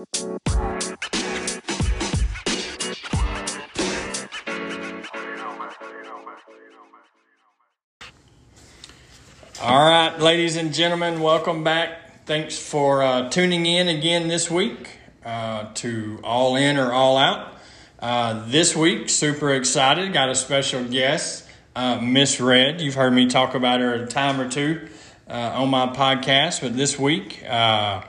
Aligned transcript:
All 0.00 0.06
right, 9.62 10.18
ladies 10.18 10.56
and 10.56 10.72
gentlemen, 10.72 11.20
welcome 11.20 11.62
back. 11.64 12.24
Thanks 12.24 12.58
for 12.58 13.02
uh, 13.02 13.28
tuning 13.28 13.66
in 13.66 13.88
again 13.88 14.28
this 14.28 14.50
week 14.50 14.88
uh, 15.22 15.66
to 15.74 16.18
All 16.24 16.56
In 16.56 16.78
or 16.78 16.92
All 16.92 17.18
Out. 17.18 17.52
Uh, 17.98 18.46
this 18.46 18.74
week, 18.74 19.10
super 19.10 19.52
excited. 19.52 20.14
Got 20.14 20.30
a 20.30 20.34
special 20.34 20.82
guest, 20.82 21.46
uh, 21.76 22.00
Miss 22.00 22.40
Red. 22.40 22.80
You've 22.80 22.94
heard 22.94 23.12
me 23.12 23.26
talk 23.26 23.54
about 23.54 23.80
her 23.80 23.92
a 23.92 24.06
time 24.06 24.40
or 24.40 24.48
two 24.48 24.88
uh, 25.28 25.52
on 25.56 25.68
my 25.68 25.88
podcast, 25.88 26.62
but 26.62 26.74
this 26.74 26.98
week 26.98 27.44
uh, 27.46 28.00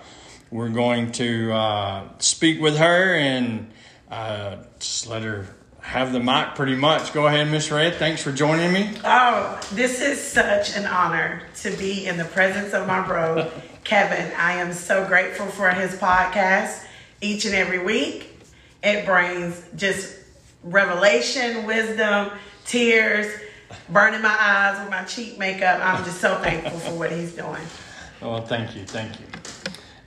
we're 0.51 0.69
going 0.69 1.11
to 1.13 1.51
uh, 1.53 2.03
speak 2.19 2.61
with 2.61 2.77
her 2.77 3.15
and 3.15 3.71
uh, 4.09 4.57
just 4.79 5.07
let 5.07 5.23
her 5.23 5.47
have 5.79 6.11
the 6.13 6.19
mic 6.19 6.55
pretty 6.55 6.75
much. 6.75 7.13
Go 7.13 7.25
ahead, 7.25 7.49
Miss 7.49 7.71
Red. 7.71 7.95
Thanks 7.95 8.21
for 8.21 8.31
joining 8.31 8.71
me. 8.71 8.91
Oh, 9.03 9.59
this 9.73 10.01
is 10.01 10.21
such 10.21 10.75
an 10.75 10.85
honor 10.85 11.41
to 11.61 11.71
be 11.77 12.05
in 12.05 12.17
the 12.17 12.25
presence 12.25 12.73
of 12.73 12.85
my 12.85 13.05
bro, 13.05 13.49
Kevin. 13.83 14.31
I 14.37 14.53
am 14.53 14.73
so 14.73 15.07
grateful 15.07 15.47
for 15.47 15.71
his 15.71 15.95
podcast 15.95 16.85
each 17.21 17.45
and 17.45 17.55
every 17.55 17.79
week. 17.79 18.27
It 18.83 19.05
brings 19.05 19.63
just 19.75 20.17
revelation, 20.63 21.65
wisdom, 21.65 22.31
tears, 22.65 23.27
burning 23.89 24.21
my 24.21 24.35
eyes 24.39 24.79
with 24.79 24.89
my 24.89 25.03
cheek 25.03 25.39
makeup. 25.39 25.79
I'm 25.81 26.03
just 26.03 26.19
so 26.19 26.37
thankful 26.39 26.77
for 26.79 26.93
what 26.93 27.11
he's 27.11 27.33
doing. 27.33 27.61
Well, 28.21 28.45
thank 28.45 28.75
you. 28.75 28.85
Thank 28.85 29.19
you. 29.19 29.25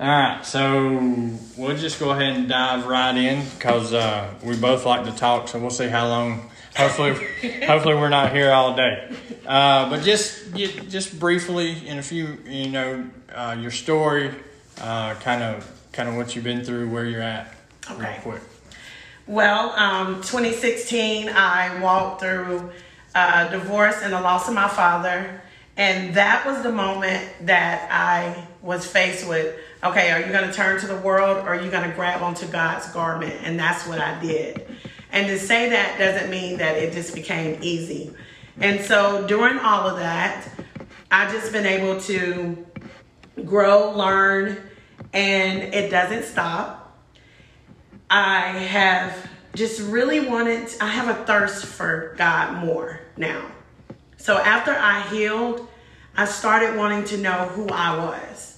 All 0.01 0.09
right, 0.09 0.45
so 0.45 1.39
we'll 1.57 1.77
just 1.77 2.01
go 2.01 2.11
ahead 2.11 2.37
and 2.37 2.48
dive 2.48 2.84
right 2.87 3.16
in 3.16 3.45
because 3.51 3.93
uh, 3.93 4.34
we 4.43 4.57
both 4.57 4.84
like 4.84 5.05
to 5.05 5.12
talk. 5.12 5.47
So 5.47 5.61
we'll 5.61 5.70
see 5.70 5.87
how 5.87 6.09
long. 6.09 6.50
Hopefully, 6.75 7.12
hopefully 7.64 7.95
we're 7.95 8.09
not 8.09 8.33
here 8.33 8.50
all 8.50 8.75
day. 8.75 9.09
Uh, 9.47 9.89
but 9.89 10.03
just 10.03 10.53
just 10.53 11.20
briefly, 11.20 11.87
in 11.87 11.98
a 11.98 12.03
few, 12.03 12.39
you 12.45 12.70
know, 12.70 13.09
uh, 13.33 13.56
your 13.61 13.70
story, 13.70 14.33
kind 14.78 15.45
of 15.45 15.89
kind 15.92 16.09
of 16.09 16.17
what 16.17 16.34
you've 16.34 16.42
been 16.42 16.65
through, 16.65 16.89
where 16.91 17.05
you're 17.05 17.22
at, 17.22 17.55
okay. 17.89 18.15
real 18.15 18.20
quick. 18.22 18.42
Well, 19.28 19.70
um, 19.77 20.17
2016, 20.17 21.28
I 21.28 21.81
walked 21.81 22.20
through 22.20 22.72
a 23.15 23.48
divorce 23.48 24.00
and 24.03 24.12
the 24.12 24.20
loss 24.20 24.48
of 24.48 24.55
my 24.56 24.67
father, 24.67 25.41
and 25.77 26.15
that 26.17 26.45
was 26.45 26.65
the 26.65 26.72
moment 26.72 27.25
that 27.42 27.89
I 27.92 28.45
was 28.61 28.84
faced 28.84 29.28
with 29.28 29.55
okay, 29.85 30.11
are 30.11 30.21
you 30.21 30.33
going 30.33 30.49
to 30.49 30.53
turn 30.53 30.81
to 30.81 30.87
the 30.87 30.97
world 30.97 31.39
or 31.39 31.51
are 31.51 31.61
you 31.61 31.71
going 31.71 31.89
to 31.89 31.95
grab 31.95 32.23
onto 32.23 32.47
God's 32.47 32.91
garment? 32.93 33.35
And 33.43 33.59
that's 33.59 33.87
what 33.87 33.99
I 33.99 34.19
did. 34.21 34.67
And 35.13 35.27
to 35.29 35.39
say 35.39 35.69
that 35.71 35.99
doesn't 35.99 36.31
mean 36.31 36.59
that 36.59 36.77
it 36.77 36.93
just 36.93 37.15
became 37.15 37.59
easy. 37.63 38.15
And 38.59 38.81
so 38.81 39.27
during 39.27 39.59
all 39.59 39.89
of 39.89 39.99
that, 39.99 40.49
I 41.11 41.31
just 41.31 41.53
been 41.53 41.67
able 41.67 42.01
to 42.03 42.67
grow, 43.45 43.93
learn, 43.93 44.59
and 45.12 45.75
it 45.75 45.91
doesn't 45.91 46.25
stop. 46.25 46.99
I 48.11 48.49
have 48.49 49.29
just 49.55 49.81
really 49.83 50.21
wanted, 50.21 50.69
I 50.81 50.89
have 50.89 51.09
a 51.09 51.25
thirst 51.25 51.67
for 51.67 52.15
God 52.17 52.65
more 52.65 53.01
now. 53.17 53.51
So 54.17 54.39
after 54.39 54.73
I 54.73 55.03
healed, 55.09 55.69
I 56.17 56.25
started 56.25 56.77
wanting 56.77 57.05
to 57.05 57.19
know 57.19 57.49
who 57.49 57.69
I 57.69 57.99
was. 57.99 58.53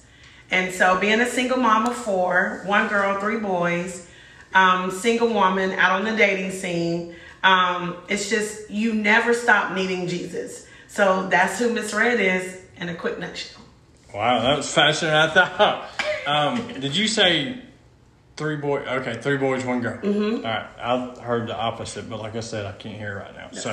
And 0.51 0.73
so, 0.73 0.99
being 1.01 1.21
a 1.21 1.27
single 1.27 1.59
mom 1.59 1.87
of 1.87 1.97
four, 1.97 2.63
one 2.67 2.89
girl, 2.89 3.21
three 3.21 3.41
boys, 3.41 4.09
um, 4.55 4.91
single 4.91 5.29
woman 5.29 5.73
out 5.73 5.93
on 5.93 6.05
the 6.05 6.17
dating 6.17 6.53
scene, 6.53 7.15
um, 7.43 7.97
it's 8.09 8.31
just 8.31 8.71
you 8.71 8.95
never 8.95 9.35
stop 9.35 9.73
needing 9.73 10.09
Jesus. 10.09 10.67
So 10.89 11.29
that's 11.29 11.59
who 11.59 11.73
Miss 11.73 11.93
Red 11.93 12.21
is 12.21 12.63
in 12.79 12.89
a 12.89 12.95
quick 12.95 13.19
nutshell. 13.19 13.61
Wow, 14.15 14.43
that 14.43 14.57
was 14.57 14.73
faster 14.73 15.07
than 15.07 15.15
I 15.15 15.29
thought. 15.29 15.91
Um, 16.27 16.81
did 16.81 16.97
you 16.97 17.07
say 17.07 17.61
three 18.37 18.57
boys? 18.57 18.87
Okay, 18.89 19.21
three 19.21 19.37
boys, 19.37 19.65
one 19.65 19.81
girl. 19.81 19.99
Mm-hmm. 19.99 20.37
All 20.37 20.43
right, 20.43 20.67
I 20.79 21.21
heard 21.21 21.49
the 21.49 21.57
opposite, 21.57 22.09
but 22.09 22.19
like 22.19 22.35
I 22.35 22.41
said, 22.41 22.67
I 22.67 22.73
can't 22.73 22.97
hear 22.97 23.19
right 23.19 23.35
now, 23.35 23.51
so 23.53 23.73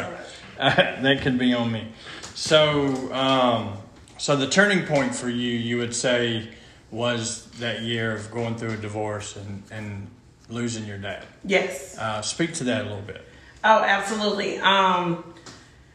uh, 0.60 0.76
that 1.02 1.22
could 1.22 1.40
be 1.40 1.54
on 1.54 1.72
me. 1.72 1.88
So, 2.36 3.14
um, 3.14 3.78
so 4.18 4.36
the 4.36 4.48
turning 4.48 4.86
point 4.86 5.16
for 5.16 5.30
you, 5.30 5.52
you 5.52 5.78
would 5.78 5.96
say 5.96 6.50
was 6.94 7.46
that 7.60 7.82
year 7.82 8.14
of 8.14 8.30
going 8.30 8.56
through 8.56 8.74
a 8.74 8.78
divorce 8.78 9.36
and, 9.36 9.64
and 9.72 10.08
losing 10.48 10.86
your 10.86 11.00
dad. 11.00 11.26
Yes. 11.44 11.98
Uh, 11.98 12.22
speak 12.22 12.54
to 12.54 12.64
that 12.66 12.82
a 12.82 12.84
little 12.84 13.02
bit. 13.02 13.28
Oh, 13.64 13.82
absolutely. 13.84 14.60
Um, 14.60 15.24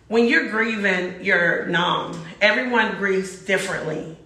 when 0.09 0.27
you're 0.27 0.49
grieving, 0.51 1.25
you're 1.25 1.67
numb. 1.67 2.21
Everyone 2.41 2.97
grieves 2.97 3.45
differently, 3.45 4.17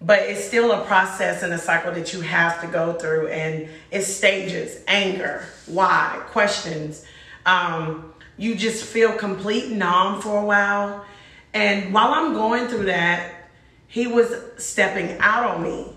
but 0.00 0.20
it's 0.20 0.44
still 0.44 0.70
a 0.70 0.84
process 0.84 1.42
and 1.42 1.52
a 1.52 1.58
cycle 1.58 1.90
that 1.92 2.12
you 2.12 2.20
have 2.20 2.60
to 2.60 2.68
go 2.68 2.92
through, 2.92 3.28
and 3.28 3.68
it's 3.90 4.06
stages 4.06 4.84
anger, 4.86 5.44
why, 5.66 6.22
questions. 6.28 7.04
Um, 7.44 8.12
you 8.36 8.54
just 8.54 8.84
feel 8.84 9.12
complete 9.14 9.70
numb 9.72 10.20
for 10.20 10.40
a 10.40 10.44
while. 10.44 11.04
And 11.52 11.92
while 11.92 12.12
I'm 12.12 12.34
going 12.34 12.68
through 12.68 12.84
that, 12.84 13.48
he 13.88 14.06
was 14.06 14.32
stepping 14.58 15.16
out 15.18 15.46
on 15.46 15.62
me 15.62 15.93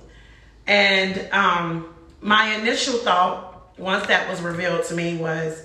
and 0.68 1.32
um, 1.32 1.94
my 2.22 2.56
initial 2.56 2.98
thought, 3.00 3.78
once 3.80 4.06
that 4.08 4.30
was 4.30 4.42
revealed 4.42 4.84
to 4.86 4.96
me, 4.96 5.18
was 5.18 5.64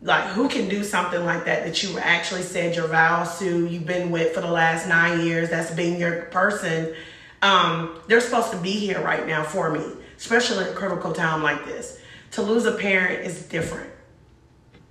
like, 0.00 0.24
who 0.26 0.48
can 0.48 0.68
do 0.68 0.84
something 0.84 1.24
like 1.24 1.44
that 1.46 1.64
that 1.64 1.82
you 1.82 1.98
actually 1.98 2.42
said 2.42 2.76
your 2.76 2.86
vows 2.86 3.38
to, 3.40 3.66
you've 3.66 3.86
been 3.86 4.10
with 4.10 4.32
for 4.32 4.40
the 4.40 4.50
last 4.50 4.86
nine 4.88 5.26
years, 5.26 5.50
that's 5.50 5.72
been 5.72 5.98
your 5.98 6.22
person. 6.26 6.94
Um, 7.42 7.98
they're 8.06 8.20
supposed 8.20 8.52
to 8.52 8.58
be 8.58 8.72
here 8.72 9.02
right 9.02 9.26
now 9.26 9.42
for 9.42 9.70
me, 9.70 9.84
especially 10.16 10.64
in 10.64 10.72
a 10.72 10.76
critical 10.76 11.12
time 11.12 11.42
like 11.42 11.64
this. 11.64 12.00
To 12.32 12.42
lose 12.42 12.64
a 12.64 12.72
parent 12.72 13.26
is 13.26 13.42
different. 13.48 13.90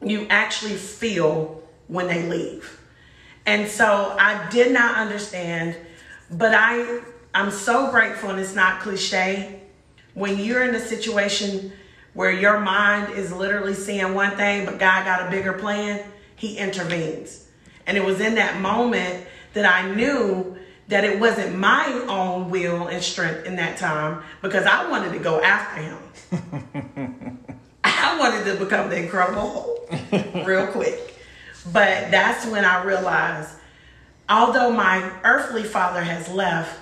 You 0.02 0.28
actually 0.30 0.76
feel 0.76 1.64
when 1.88 2.08
they 2.08 2.28
leave. 2.28 2.82
And 3.46 3.70
so 3.70 4.16
I 4.20 4.50
did 4.50 4.74
not 4.74 4.96
understand, 4.98 5.78
but 6.30 6.54
I 6.54 7.02
I'm 7.38 7.52
so 7.52 7.92
grateful, 7.92 8.32
and 8.32 8.40
it's 8.40 8.56
not 8.56 8.82
cliche. 8.82 9.62
When 10.16 10.40
you're 10.40 10.64
in 10.64 10.74
a 10.74 10.80
situation 10.80 11.72
where 12.16 12.32
your 12.32 12.60
mind 12.60 13.14
is 13.14 13.32
literally 13.32 13.76
seeing 13.76 14.16
one 14.16 14.36
thing, 14.36 14.66
but 14.66 14.80
God 14.80 15.06
got 15.06 15.28
a 15.28 15.30
bigger 15.30 15.54
plan, 15.54 16.04
He 16.36 16.58
intervenes. 16.58 17.48
And 17.86 17.96
it 17.96 18.04
was 18.04 18.22
in 18.22 18.34
that 18.36 18.60
moment 18.60 19.24
that 19.54 19.72
I 19.72 19.94
knew 19.94 20.58
that 20.88 21.04
it 21.04 21.20
wasn't 21.20 21.56
my 21.56 21.86
own 22.08 22.50
will 22.50 22.88
and 22.88 23.04
strength 23.04 23.46
in 23.46 23.58
that 23.58 23.78
time 23.78 24.24
because 24.42 24.66
I 24.66 24.90
wanted 24.90 25.12
to 25.12 25.20
go 25.20 25.40
after 25.40 25.80
him. 25.80 27.38
I 27.84 28.18
wanted 28.18 28.46
to 28.46 28.58
become 28.58 28.90
the 28.90 28.98
incredible 28.98 29.86
Hulk 30.12 30.48
real 30.48 30.66
quick. 30.66 31.14
But 31.72 32.10
that's 32.10 32.48
when 32.48 32.66
I 32.66 32.84
realized, 32.84 33.52
although 34.28 34.72
my 34.72 35.12
earthly 35.24 35.64
father 35.64 36.02
has 36.02 36.28
left, 36.30 36.80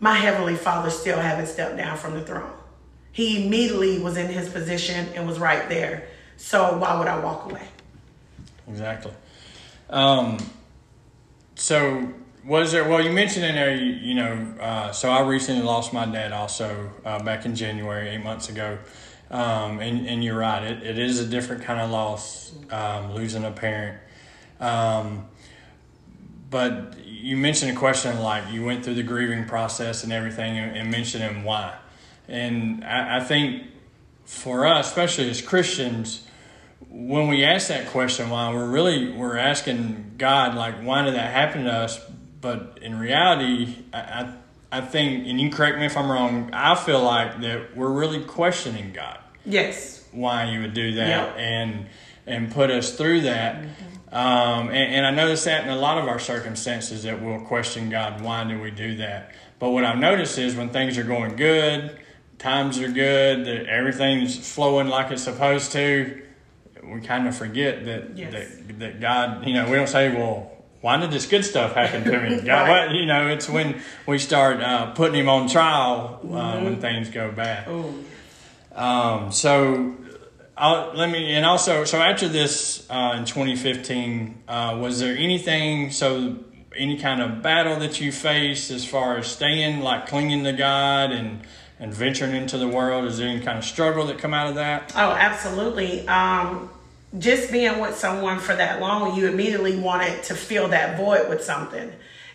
my 0.00 0.14
heavenly 0.14 0.56
father 0.56 0.90
still 0.90 1.18
haven't 1.18 1.46
stepped 1.46 1.76
down 1.76 1.96
from 1.96 2.14
the 2.14 2.22
throne. 2.22 2.52
He 3.12 3.46
immediately 3.46 4.00
was 4.00 4.16
in 4.16 4.26
his 4.26 4.48
position 4.48 5.08
and 5.14 5.26
was 5.26 5.38
right 5.38 5.68
there. 5.68 6.08
So 6.36 6.78
why 6.78 6.98
would 6.98 7.06
I 7.06 7.18
walk 7.20 7.50
away? 7.50 7.66
Exactly. 8.68 9.12
Um, 9.88 10.38
so 11.54 12.12
was 12.44 12.72
there? 12.72 12.88
Well, 12.88 13.00
you 13.00 13.12
mentioned 13.12 13.44
in 13.44 13.54
there, 13.54 13.74
you, 13.74 13.92
you 13.92 14.14
know. 14.14 14.54
Uh, 14.60 14.92
so 14.92 15.10
I 15.10 15.20
recently 15.20 15.62
lost 15.62 15.92
my 15.92 16.06
dad 16.06 16.32
also 16.32 16.90
uh, 17.04 17.22
back 17.22 17.46
in 17.46 17.54
January, 17.54 18.08
eight 18.08 18.22
months 18.22 18.48
ago. 18.48 18.78
Um, 19.30 19.80
and, 19.80 20.06
and 20.06 20.22
you're 20.22 20.38
right. 20.38 20.62
It, 20.62 20.82
it 20.82 20.98
is 20.98 21.18
a 21.18 21.26
different 21.26 21.62
kind 21.62 21.80
of 21.80 21.90
loss, 21.90 22.52
um, 22.70 23.14
losing 23.14 23.44
a 23.44 23.50
parent. 23.50 23.98
Um, 24.60 25.26
but 26.54 27.04
you 27.04 27.36
mentioned 27.36 27.72
a 27.72 27.74
question 27.74 28.16
like 28.20 28.52
you 28.52 28.64
went 28.64 28.84
through 28.84 28.94
the 28.94 29.02
grieving 29.02 29.44
process 29.44 30.04
and 30.04 30.12
everything 30.12 30.56
and, 30.56 30.76
and 30.76 30.88
mentioning 30.88 31.42
why. 31.42 31.74
And 32.28 32.84
I, 32.84 33.16
I 33.16 33.20
think 33.24 33.64
for 34.24 34.64
us, 34.64 34.86
especially 34.86 35.28
as 35.30 35.42
Christians, 35.42 36.24
when 36.88 37.26
we 37.26 37.42
ask 37.42 37.66
that 37.66 37.88
question 37.88 38.30
why, 38.30 38.54
we're 38.54 38.70
really 38.70 39.10
we're 39.10 39.36
asking 39.36 40.12
God 40.16 40.54
like 40.54 40.76
why 40.76 41.02
did 41.02 41.16
that 41.16 41.32
happen 41.32 41.64
to 41.64 41.72
us? 41.72 42.00
But 42.40 42.78
in 42.80 43.00
reality, 43.00 43.74
I, 43.92 43.98
I 43.98 44.34
I 44.70 44.80
think, 44.80 45.26
and 45.26 45.40
you 45.40 45.50
correct 45.50 45.76
me 45.78 45.86
if 45.86 45.96
I'm 45.96 46.08
wrong, 46.08 46.50
I 46.52 46.76
feel 46.76 47.02
like 47.02 47.40
that 47.40 47.76
we're 47.76 47.90
really 47.90 48.22
questioning 48.22 48.92
God. 48.92 49.18
Yes. 49.44 50.06
Why 50.12 50.52
you 50.52 50.60
would 50.60 50.74
do 50.74 50.94
that 50.94 51.08
yep. 51.08 51.36
and 51.36 51.86
and 52.28 52.52
put 52.52 52.70
us 52.70 52.96
through 52.96 53.22
that. 53.22 53.56
Mm-hmm. 53.56 53.93
Um, 54.14 54.68
and, 54.68 54.94
and 54.94 55.06
I 55.06 55.10
notice 55.10 55.44
that 55.44 55.64
in 55.64 55.70
a 55.70 55.76
lot 55.76 55.98
of 55.98 56.06
our 56.06 56.18
circumstances 56.20 57.02
that 57.02 57.20
we'll 57.20 57.40
question 57.40 57.90
God, 57.90 58.20
why 58.22 58.44
do 58.44 58.60
we 58.60 58.70
do 58.70 58.96
that? 58.98 59.32
But 59.58 59.70
what 59.70 59.84
I've 59.84 59.98
noticed 59.98 60.38
is 60.38 60.54
when 60.54 60.68
things 60.70 60.96
are 60.98 61.02
going 61.04 61.34
good, 61.36 61.98
times 62.38 62.78
are 62.78 62.88
good, 62.88 63.44
that 63.44 63.66
everything's 63.66 64.38
flowing 64.54 64.86
like 64.86 65.10
it's 65.10 65.24
supposed 65.24 65.72
to, 65.72 66.22
we 66.84 67.00
kind 67.00 67.26
of 67.26 67.34
forget 67.36 67.84
that 67.86 68.16
Yes. 68.16 68.32
that 68.32 68.78
that 68.78 69.00
God, 69.00 69.46
you 69.46 69.54
know, 69.54 69.68
we 69.68 69.74
don't 69.76 69.88
say, 69.88 70.14
well, 70.14 70.50
why 70.80 70.98
did 70.98 71.10
this 71.10 71.26
good 71.26 71.44
stuff 71.44 71.74
happen 71.74 72.04
to 72.04 72.20
me? 72.20 72.40
God, 72.44 72.68
Right. 72.68 72.86
what, 72.88 72.94
you 72.94 73.06
know, 73.06 73.28
it's 73.28 73.48
when 73.48 73.80
we 74.06 74.18
start 74.18 74.60
uh, 74.60 74.92
putting 74.92 75.16
Him 75.18 75.28
on 75.28 75.48
trial 75.48 76.20
uh, 76.22 76.26
Mm-hmm. 76.26 76.64
when 76.64 76.80
things 76.80 77.08
go 77.10 77.32
bad. 77.32 77.66
Oh, 77.68 77.94
Um, 78.76 79.32
so 79.32 79.94
I'll, 80.56 80.94
let 80.94 81.10
me, 81.10 81.34
and 81.34 81.44
also, 81.44 81.84
so 81.84 82.00
after 82.00 82.28
this 82.28 82.86
uh, 82.88 83.14
in 83.16 83.24
2015, 83.24 84.44
uh, 84.46 84.78
was 84.80 85.00
there 85.00 85.16
anything, 85.16 85.90
so 85.90 86.38
any 86.76 86.96
kind 86.96 87.20
of 87.20 87.42
battle 87.42 87.76
that 87.80 88.00
you 88.00 88.12
faced 88.12 88.70
as 88.70 88.84
far 88.84 89.16
as 89.16 89.26
staying, 89.26 89.80
like 89.80 90.06
clinging 90.06 90.44
to 90.44 90.52
God 90.52 91.10
and, 91.10 91.40
and 91.80 91.92
venturing 91.92 92.34
into 92.34 92.56
the 92.58 92.68
world? 92.68 93.04
Is 93.04 93.18
there 93.18 93.28
any 93.28 93.40
kind 93.40 93.58
of 93.58 93.64
struggle 93.64 94.06
that 94.06 94.18
come 94.18 94.32
out 94.32 94.48
of 94.48 94.54
that? 94.54 94.92
Oh, 94.96 95.10
absolutely. 95.10 96.06
Um, 96.06 96.70
just 97.18 97.50
being 97.50 97.80
with 97.80 97.96
someone 97.96 98.38
for 98.38 98.54
that 98.54 98.80
long, 98.80 99.16
you 99.16 99.28
immediately 99.28 99.76
wanted 99.76 100.22
to 100.24 100.34
fill 100.34 100.68
that 100.68 100.96
void 100.96 101.28
with 101.28 101.42
something. 101.42 101.92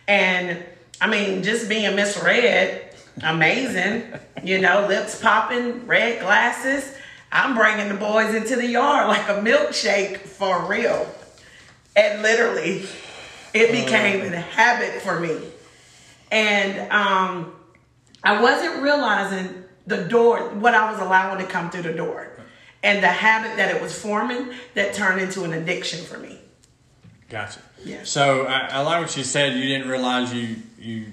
And 0.08 0.64
I 1.00 1.08
mean, 1.08 1.44
just 1.44 1.70
being 1.70 1.96
Miss 1.96 2.22
Red, 2.22 2.96
amazing. 3.24 4.14
you 4.44 4.60
know, 4.60 4.88
lips 4.88 5.22
popping, 5.22 5.86
red 5.88 6.22
glasses. 6.22 6.96
I'm 7.32 7.56
bringing 7.56 7.90
the 7.90 7.96
boys 7.96 8.34
into 8.34 8.56
the 8.56 8.68
yard 8.68 9.08
like 9.08 9.28
a 9.30 9.42
milkshake 9.42 10.18
for 10.20 10.66
real. 10.66 11.08
And 11.96 12.22
literally, 12.22 12.86
it 13.54 13.72
became 13.72 14.34
a 14.34 14.40
habit 14.40 15.02
for 15.02 15.20
me. 15.20 15.38
And 16.32 16.92
um, 16.92 17.54
I 18.24 18.42
wasn't 18.42 18.82
realizing 18.82 19.64
the 19.88 20.04
door, 20.06 20.50
what 20.50 20.74
I 20.74 20.92
was 20.92 21.02
allowing 21.02 21.40
to 21.40 21.52
come 21.52 21.70
through 21.72 21.84
the 21.84 21.94
door, 21.94 22.32
and 22.84 23.04
the 23.04 23.08
habit 23.08 23.58
that 23.58 23.76
it 23.76 23.82
was 23.82 23.98
forming 24.00 24.54
that 24.76 24.94
turned 24.94 25.20
into 25.20 25.44
an 25.44 25.54
addiction 25.54 26.04
for 26.06 26.18
me. 26.18 26.40
Gotcha. 27.30 27.60
Yeah. 27.84 28.04
So 28.04 28.46
I, 28.46 28.68
I 28.72 28.80
like 28.82 29.02
what 29.02 29.18
you 29.18 29.24
said. 29.24 29.54
You 29.54 29.64
didn't 29.64 29.90
realize 29.90 30.34
you 30.34 30.58
you 30.80 31.06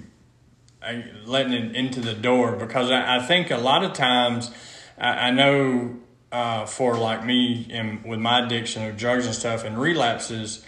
uh, 0.81 0.93
letting 1.25 1.53
it 1.53 1.75
into 1.75 2.01
the 2.01 2.13
door 2.13 2.55
because 2.55 2.89
I, 2.89 3.17
I 3.17 3.19
think 3.19 3.51
a 3.51 3.57
lot 3.57 3.83
of 3.83 3.93
times 3.93 4.51
I, 4.97 5.27
I 5.27 5.31
know 5.31 5.97
uh, 6.31 6.65
for 6.65 6.97
like 6.97 7.25
me 7.25 7.67
and 7.71 8.03
with 8.03 8.19
my 8.19 8.45
addiction 8.45 8.83
of 8.83 8.97
drugs 8.97 9.25
and 9.25 9.35
stuff 9.35 9.63
and 9.63 9.77
relapses, 9.77 10.63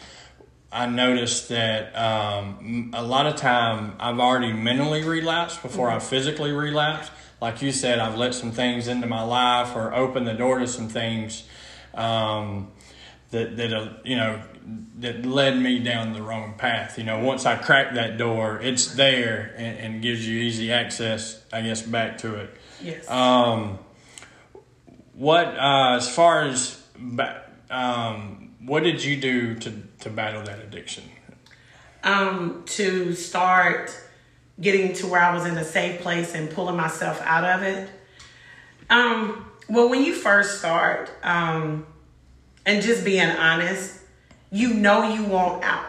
I 0.71 0.85
noticed 0.85 1.49
that 1.49 1.95
um, 1.95 2.91
a 2.93 3.03
lot 3.03 3.25
of 3.25 3.35
time 3.35 3.95
I've 3.99 4.19
already 4.19 4.53
mentally 4.53 5.03
relapsed 5.03 5.61
before 5.61 5.89
I 5.89 5.99
physically 5.99 6.51
relapsed. 6.51 7.11
Like 7.41 7.61
you 7.61 7.71
said, 7.71 7.99
I've 7.99 8.17
let 8.17 8.35
some 8.35 8.51
things 8.51 8.87
into 8.87 9.07
my 9.07 9.23
life 9.23 9.75
or 9.75 9.93
opened 9.93 10.27
the 10.27 10.33
door 10.33 10.59
to 10.59 10.67
some 10.67 10.89
things. 10.89 11.43
Um, 11.93 12.71
that 13.31 13.57
that 13.57 13.73
uh, 13.73 13.89
you 14.03 14.15
know 14.15 14.41
that 14.99 15.25
led 15.25 15.57
me 15.57 15.79
down 15.79 16.13
the 16.13 16.21
wrong 16.21 16.55
path. 16.57 16.97
You 16.97 17.03
know, 17.03 17.19
once 17.19 17.45
I 17.45 17.55
cracked 17.55 17.95
that 17.95 18.17
door, 18.17 18.59
it's 18.61 18.93
there 18.95 19.53
and, 19.57 19.77
and 19.77 20.01
gives 20.01 20.27
you 20.27 20.39
easy 20.39 20.71
access, 20.71 21.41
I 21.51 21.61
guess, 21.61 21.81
back 21.81 22.19
to 22.19 22.35
it. 22.35 22.55
Yes. 22.81 23.09
Um, 23.09 23.79
what 25.19 25.47
uh, 25.47 25.97
as 25.97 26.09
far 26.09 26.45
as 26.45 26.81
um, 27.69 28.55
what 28.65 28.83
did 28.83 29.03
you 29.03 29.15
do 29.17 29.55
to 29.55 29.83
to 29.99 30.09
battle 30.09 30.41
that 30.43 30.59
addiction? 30.59 31.03
um, 32.03 32.63
to 32.65 33.13
start 33.13 33.95
getting 34.59 34.93
to 34.93 35.07
where 35.07 35.21
I 35.21 35.33
was 35.33 35.45
in 35.45 35.57
a 35.57 35.63
safe 35.63 36.01
place 36.01 36.33
and 36.35 36.49
pulling 36.49 36.75
myself 36.75 37.21
out 37.23 37.43
of 37.43 37.63
it. 37.63 37.89
Um, 38.89 39.45
well, 39.69 39.89
when 39.89 40.03
you 40.03 40.13
first 40.13 40.59
start, 40.59 41.11
um, 41.23 41.85
and 42.65 42.81
just 42.81 43.05
being 43.05 43.29
honest, 43.29 43.99
you 44.51 44.73
know 44.73 45.13
you 45.13 45.23
want 45.23 45.63
out, 45.63 45.85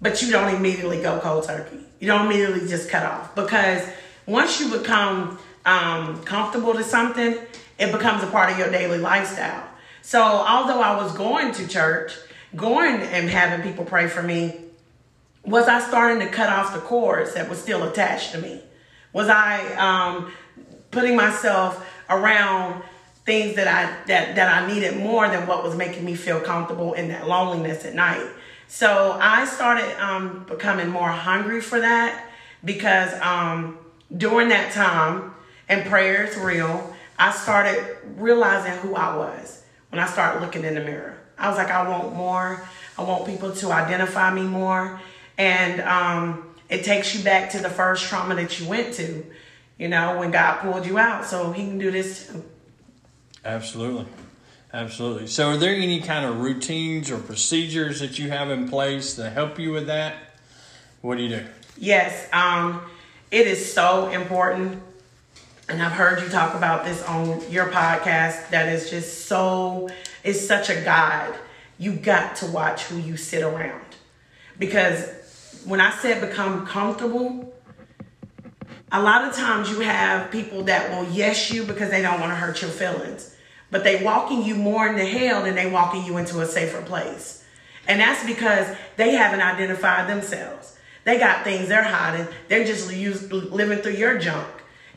but 0.00 0.22
you 0.22 0.30
don't 0.30 0.54
immediately 0.54 1.00
go 1.00 1.18
cold 1.20 1.44
turkey. 1.44 1.78
You 2.00 2.08
don't 2.08 2.26
immediately 2.26 2.68
just 2.68 2.90
cut 2.90 3.04
off 3.06 3.34
because 3.34 3.86
once 4.26 4.60
you 4.60 4.76
become 4.76 5.38
um, 5.64 6.22
comfortable 6.24 6.74
to 6.74 6.82
something, 6.82 7.38
it 7.82 7.90
becomes 7.90 8.22
a 8.22 8.28
part 8.28 8.50
of 8.52 8.58
your 8.58 8.70
daily 8.70 8.98
lifestyle. 8.98 9.66
So, 10.02 10.22
although 10.22 10.80
I 10.80 11.02
was 11.02 11.12
going 11.12 11.52
to 11.54 11.66
church, 11.66 12.16
going 12.54 13.02
and 13.02 13.28
having 13.28 13.68
people 13.68 13.84
pray 13.84 14.06
for 14.08 14.22
me, 14.22 14.54
was 15.44 15.66
I 15.66 15.80
starting 15.80 16.24
to 16.26 16.32
cut 16.32 16.48
off 16.48 16.74
the 16.74 16.80
cords 16.80 17.34
that 17.34 17.48
were 17.48 17.56
still 17.56 17.82
attached 17.82 18.32
to 18.32 18.38
me? 18.38 18.60
Was 19.12 19.28
I 19.28 19.74
um, 19.74 20.32
putting 20.92 21.16
myself 21.16 21.84
around 22.08 22.82
things 23.26 23.56
that 23.56 23.66
I 23.66 24.04
that 24.06 24.36
that 24.36 24.62
I 24.62 24.72
needed 24.72 24.98
more 24.98 25.28
than 25.28 25.46
what 25.46 25.64
was 25.64 25.76
making 25.76 26.04
me 26.04 26.14
feel 26.14 26.40
comfortable 26.40 26.92
in 26.92 27.08
that 27.08 27.26
loneliness 27.26 27.84
at 27.84 27.94
night? 27.94 28.26
So 28.68 29.18
I 29.20 29.44
started 29.44 29.90
um, 30.00 30.44
becoming 30.48 30.88
more 30.88 31.10
hungry 31.10 31.60
for 31.60 31.80
that 31.80 32.28
because 32.64 33.12
um, 33.20 33.78
during 34.16 34.48
that 34.48 34.72
time, 34.72 35.34
and 35.68 35.84
prayer 35.84 36.24
is 36.24 36.36
real, 36.36 36.91
I 37.22 37.30
started 37.30 37.98
realizing 38.16 38.72
who 38.78 38.96
I 38.96 39.16
was 39.16 39.62
when 39.90 40.00
I 40.00 40.06
started 40.06 40.40
looking 40.40 40.64
in 40.64 40.74
the 40.74 40.80
mirror. 40.80 41.16
I 41.38 41.48
was 41.48 41.56
like, 41.56 41.70
I 41.70 41.88
want 41.88 42.16
more. 42.16 42.66
I 42.98 43.04
want 43.04 43.26
people 43.26 43.52
to 43.52 43.70
identify 43.70 44.34
me 44.34 44.42
more. 44.42 45.00
And 45.38 45.80
um, 45.82 46.52
it 46.68 46.82
takes 46.82 47.14
you 47.14 47.22
back 47.22 47.50
to 47.50 47.58
the 47.58 47.70
first 47.70 48.06
trauma 48.06 48.34
that 48.34 48.58
you 48.58 48.68
went 48.68 48.94
to, 48.94 49.24
you 49.78 49.86
know, 49.86 50.18
when 50.18 50.32
God 50.32 50.62
pulled 50.62 50.84
you 50.84 50.98
out. 50.98 51.24
So 51.24 51.52
He 51.52 51.62
can 51.62 51.78
do 51.78 51.92
this 51.92 52.26
too. 52.26 52.42
Absolutely. 53.44 54.06
Absolutely. 54.72 55.28
So, 55.28 55.50
are 55.50 55.56
there 55.56 55.76
any 55.76 56.00
kind 56.00 56.26
of 56.26 56.40
routines 56.40 57.08
or 57.08 57.18
procedures 57.18 58.00
that 58.00 58.18
you 58.18 58.30
have 58.30 58.50
in 58.50 58.68
place 58.68 59.14
to 59.14 59.30
help 59.30 59.60
you 59.60 59.70
with 59.70 59.86
that? 59.86 60.14
What 61.02 61.18
do 61.18 61.22
you 61.22 61.28
do? 61.28 61.44
Yes, 61.78 62.28
um, 62.32 62.80
it 63.30 63.46
is 63.46 63.72
so 63.72 64.08
important. 64.08 64.82
And 65.68 65.82
I've 65.82 65.92
heard 65.92 66.20
you 66.20 66.28
talk 66.28 66.54
about 66.54 66.84
this 66.84 67.02
on 67.04 67.50
your 67.50 67.66
podcast 67.66 68.50
that 68.50 68.68
is 68.72 68.90
just 68.90 69.26
so, 69.26 69.88
it's 70.24 70.46
such 70.46 70.70
a 70.70 70.74
guide. 70.82 71.34
You 71.78 71.92
got 71.92 72.36
to 72.36 72.46
watch 72.46 72.84
who 72.84 72.98
you 72.98 73.16
sit 73.16 73.42
around. 73.42 73.84
Because 74.58 75.62
when 75.64 75.80
I 75.80 75.90
said 75.90 76.20
become 76.20 76.66
comfortable, 76.66 77.54
a 78.90 79.02
lot 79.02 79.24
of 79.24 79.34
times 79.34 79.70
you 79.70 79.80
have 79.80 80.30
people 80.30 80.64
that 80.64 80.90
will 80.90 81.10
yes 81.12 81.50
you 81.50 81.64
because 81.64 81.90
they 81.90 82.02
don't 82.02 82.20
want 82.20 82.32
to 82.32 82.36
hurt 82.36 82.60
your 82.60 82.70
feelings. 82.70 83.34
But 83.70 83.84
they 83.84 84.04
walking 84.04 84.44
you 84.44 84.54
more 84.54 84.86
into 84.86 85.04
hell 85.04 85.44
than 85.44 85.54
they 85.54 85.70
walking 85.70 86.04
you 86.04 86.18
into 86.18 86.40
a 86.40 86.46
safer 86.46 86.82
place. 86.82 87.42
And 87.88 88.00
that's 88.00 88.24
because 88.26 88.66
they 88.96 89.12
haven't 89.12 89.40
identified 89.40 90.08
themselves. 90.08 90.76
They 91.04 91.18
got 91.18 91.42
things 91.42 91.68
they're 91.68 91.82
hiding. 91.82 92.28
They're 92.48 92.64
just 92.64 92.92
living 92.92 93.78
through 93.78 93.94
your 93.94 94.18
junk. 94.18 94.46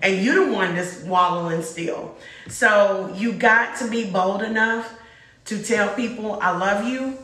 And 0.02 0.24
you're 0.24 0.46
the 0.46 0.54
one 0.54 0.76
that's 0.76 1.02
wallowing 1.04 1.62
still. 1.62 2.16
So 2.48 3.14
you 3.16 3.34
got 3.34 3.78
to 3.78 3.90
be 3.90 4.10
bold 4.10 4.42
enough 4.42 4.94
to 5.46 5.62
tell 5.62 5.94
people, 5.96 6.40
I 6.42 6.58
love 6.58 6.86
you, 6.88 7.18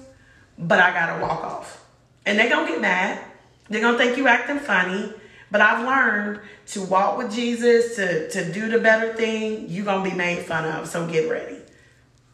but 0.57 0.79
I 0.79 0.91
got 0.91 1.17
to 1.17 1.21
walk 1.21 1.43
off. 1.43 1.83
And 2.25 2.37
they're 2.39 2.49
to 2.65 2.71
get 2.73 2.81
mad. 2.81 3.23
They're 3.69 3.81
to 3.97 4.03
think 4.03 4.17
you 4.17 4.27
acting 4.27 4.59
funny. 4.59 5.13
But 5.49 5.59
I've 5.59 5.85
learned 5.85 6.39
to 6.67 6.81
walk 6.83 7.17
with 7.17 7.31
Jesus, 7.31 7.97
to, 7.97 8.29
to 8.29 8.53
do 8.53 8.69
the 8.69 8.79
better 8.79 9.13
thing, 9.13 9.69
you're 9.69 9.85
to 10.03 10.09
be 10.09 10.15
made 10.15 10.45
fun 10.45 10.65
of. 10.65 10.87
So 10.87 11.05
get 11.07 11.29
ready. 11.29 11.57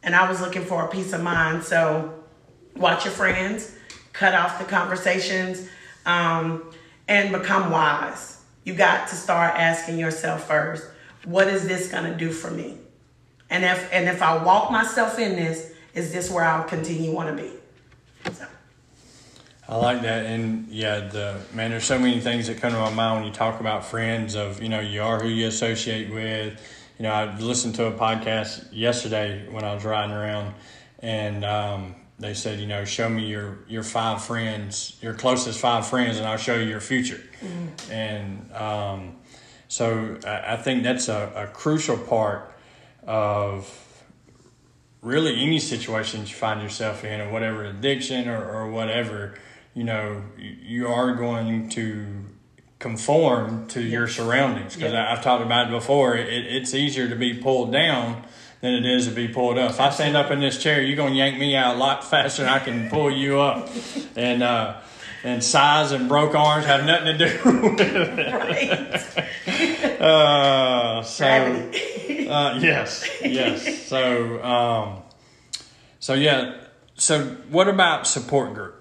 And 0.04 0.16
I 0.16 0.30
was 0.30 0.40
looking 0.40 0.64
for 0.64 0.86
a 0.86 0.88
peace 0.88 1.14
of 1.14 1.24
mind. 1.24 1.64
So 1.64 2.14
watch 2.76 3.06
your 3.06 3.14
friends, 3.14 3.76
cut 4.14 4.36
off 4.36 4.60
the 4.60 4.66
conversations, 4.66 5.68
um, 6.06 6.72
and 7.08 7.32
become 7.32 7.72
wise. 7.72 8.37
You 8.68 8.74
got 8.74 9.08
to 9.08 9.16
start 9.16 9.56
asking 9.56 9.98
yourself 9.98 10.46
first, 10.46 10.84
what 11.24 11.48
is 11.48 11.66
this 11.70 11.90
going 11.90 12.04
to 12.04 12.14
do 12.18 12.34
for 12.34 12.52
me? 12.52 12.76
And 13.50 13.64
if 13.64 13.94
and 13.94 14.10
if 14.10 14.22
I 14.22 14.44
walk 14.44 14.72
myself 14.72 15.20
in 15.20 15.38
this, 15.38 15.72
is 15.94 16.12
this 16.12 16.30
where 16.30 16.44
I'll 16.44 16.66
continue 16.66 17.14
want 17.14 17.30
to 17.30 17.42
be? 17.42 17.54
So. 18.34 18.46
I 19.70 19.76
like 19.78 20.02
that, 20.02 20.26
and 20.26 20.68
yeah, 20.68 21.00
the 21.00 21.40
man. 21.54 21.72
There's 21.72 21.86
so 21.86 21.98
many 21.98 22.20
things 22.20 22.48
that 22.48 22.58
come 22.58 22.74
to 22.74 22.78
my 22.78 22.92
mind 22.92 23.22
when 23.22 23.28
you 23.30 23.34
talk 23.34 23.62
about 23.62 23.86
friends. 23.86 24.36
Of 24.36 24.62
you 24.62 24.68
know, 24.68 24.82
you 24.82 25.02
are 25.02 25.18
who 25.18 25.30
you 25.30 25.48
associate 25.48 26.14
with. 26.14 26.60
You 27.00 27.04
know, 27.04 27.12
I 27.12 27.38
listened 27.38 27.76
to 27.76 27.86
a 27.86 27.94
podcast 27.94 28.68
yesterday 28.74 29.48
when 29.50 29.64
I 29.64 29.76
was 29.76 29.86
riding 29.86 30.14
around, 30.14 30.54
and 31.00 31.46
um, 31.46 31.96
they 32.20 32.34
said, 32.34 32.60
you 32.60 32.66
know, 32.68 32.84
show 32.86 33.08
me 33.10 33.26
your 33.28 33.60
your 33.68 33.84
five 33.84 34.24
friends, 34.24 34.98
your 35.02 35.14
closest 35.14 35.60
five 35.60 35.86
friends, 35.88 36.18
and 36.18 36.26
I'll 36.28 36.38
show 36.38 36.56
you 36.56 36.68
your 36.68 36.82
future. 36.82 37.22
And 37.92 38.52
um, 38.54 39.18
so 39.68 40.18
I, 40.26 40.54
I 40.54 40.58
think 40.58 40.84
that's 40.84 41.10
a, 41.10 41.32
a 41.36 41.48
crucial 41.48 41.98
part 41.98 42.54
of 43.06 43.84
really 45.02 45.42
any 45.42 45.60
situation 45.60 46.22
you 46.22 46.28
find 46.34 46.62
yourself 46.62 47.04
in 47.04 47.22
or 47.22 47.30
whatever 47.32 47.64
addiction 47.66 48.28
or, 48.28 48.44
or 48.44 48.70
whatever 48.72 49.36
you 49.74 49.84
know 49.84 50.24
you- 50.38 50.88
are 50.88 51.14
going 51.14 51.70
to 51.70 52.06
conform 52.80 53.68
to 53.68 53.82
your 53.82 54.08
surroundings 54.08 54.76
because 54.76 54.94
Yeah. 54.94 55.12
I've 55.12 55.24
talked 55.24 55.44
about 55.44 55.68
it 55.68 55.72
before. 55.72 56.16
It, 56.16 56.46
it's 56.46 56.74
easier 56.74 57.08
to 57.10 57.16
be 57.16 57.34
pulled 57.36 57.72
down 57.72 58.24
than 58.62 58.74
it 58.74 58.86
is 58.86 59.08
to 59.08 59.14
be 59.14 59.28
pulled 59.28 59.58
up. 59.58 59.72
If 59.72 59.80
I 59.80 59.90
stand 59.90 60.18
up 60.18 60.32
in 60.32 60.40
this 60.40 60.62
chair, 60.62 60.82
you're 60.82 60.98
gonna 60.98 61.16
yank 61.16 61.38
me 61.38 61.56
out 61.56 61.76
a 61.76 61.80
lot 61.80 62.04
faster 62.04 62.44
than 62.44 62.52
I 62.52 62.60
can 62.60 62.90
pull 62.90 63.12
you 63.12 63.40
up. 63.40 63.70
And 64.16 64.44
uh, 64.44 64.82
and 65.24 65.44
size 65.44 65.92
and 65.92 66.08
broke 66.08 66.36
arms 66.36 66.66
have 66.66 66.86
nothing 66.86 67.18
to 67.18 67.28
do 67.28 67.62
with 67.62 67.80
it. 67.80 68.34
Right. 68.34 70.02
Uh, 70.02 71.02
so 71.04 71.26
uh, 72.28 72.60
yes, 72.62 73.08
yes. 73.24 73.86
So, 73.86 74.44
um, 74.44 75.04
so 76.00 76.14
yeah. 76.14 76.62
So, 76.96 77.26
what 77.50 77.68
about 77.68 78.08
support 78.08 78.54
group? 78.54 78.77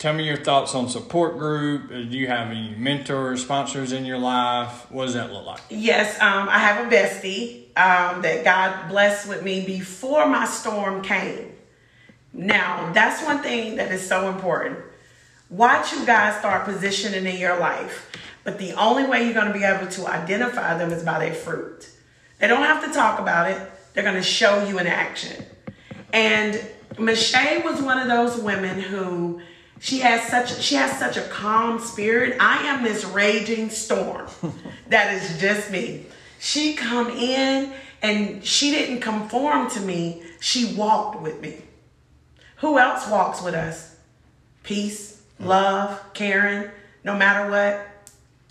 Tell 0.00 0.14
me 0.14 0.24
your 0.24 0.38
thoughts 0.38 0.74
on 0.74 0.88
support 0.88 1.36
group. 1.36 1.92
Uh, 1.92 1.96
Do 2.10 2.16
you 2.16 2.26
have 2.26 2.50
any 2.50 2.74
mentors, 2.74 3.42
sponsors 3.42 3.92
in 3.92 4.06
your 4.06 4.16
life? 4.16 4.90
What 4.90 5.04
does 5.04 5.12
that 5.12 5.30
look 5.30 5.44
like? 5.44 5.60
Yes, 5.68 6.18
um, 6.22 6.48
I 6.48 6.58
have 6.58 6.86
a 6.86 6.90
bestie 6.90 7.64
um, 7.76 8.22
that 8.22 8.42
God 8.42 8.88
blessed 8.88 9.28
with 9.28 9.42
me 9.42 9.66
before 9.66 10.26
my 10.26 10.46
storm 10.46 11.02
came. 11.02 11.52
Now, 12.32 12.90
that's 12.94 13.22
one 13.22 13.42
thing 13.42 13.76
that 13.76 13.92
is 13.92 14.00
so 14.08 14.30
important. 14.30 14.78
Watch 15.50 15.92
you 15.92 16.06
guys 16.06 16.38
start 16.38 16.64
positioning 16.64 17.26
in 17.26 17.38
your 17.38 17.60
life, 17.60 18.10
but 18.42 18.58
the 18.58 18.72
only 18.80 19.04
way 19.04 19.24
you're 19.24 19.34
going 19.34 19.48
to 19.48 19.52
be 19.52 19.64
able 19.64 19.88
to 19.88 20.06
identify 20.06 20.78
them 20.78 20.92
is 20.92 21.02
by 21.02 21.18
their 21.18 21.34
fruit. 21.34 21.90
They 22.38 22.48
don't 22.48 22.62
have 22.62 22.82
to 22.86 22.90
talk 22.94 23.20
about 23.20 23.50
it, 23.50 23.70
they're 23.92 24.04
going 24.04 24.16
to 24.16 24.22
show 24.22 24.64
you 24.64 24.78
in 24.78 24.86
action. 24.86 25.44
And 26.10 26.58
Michelle 26.98 27.64
was 27.64 27.82
one 27.82 27.98
of 27.98 28.08
those 28.08 28.38
women 28.38 28.80
who 28.80 29.42
she 29.80 29.98
has 30.00 30.28
such 30.28 30.60
she 30.60 30.74
has 30.76 30.98
such 30.98 31.16
a 31.16 31.22
calm 31.28 31.80
spirit. 31.80 32.36
I 32.38 32.58
am 32.68 32.84
this 32.84 33.04
raging 33.04 33.70
storm. 33.70 34.28
that 34.88 35.14
is 35.14 35.40
just 35.40 35.70
me. 35.70 36.06
She 36.38 36.74
come 36.74 37.08
in 37.10 37.72
and 38.02 38.44
she 38.44 38.70
didn't 38.70 39.00
conform 39.00 39.70
to 39.70 39.80
me. 39.80 40.22
She 40.38 40.74
walked 40.74 41.22
with 41.22 41.40
me. 41.40 41.62
Who 42.56 42.78
else 42.78 43.08
walks 43.08 43.42
with 43.42 43.54
us? 43.54 43.96
Peace, 44.62 45.22
love, 45.38 45.98
caring, 46.12 46.70
no 47.02 47.16
matter 47.16 47.50
what. 47.50 47.86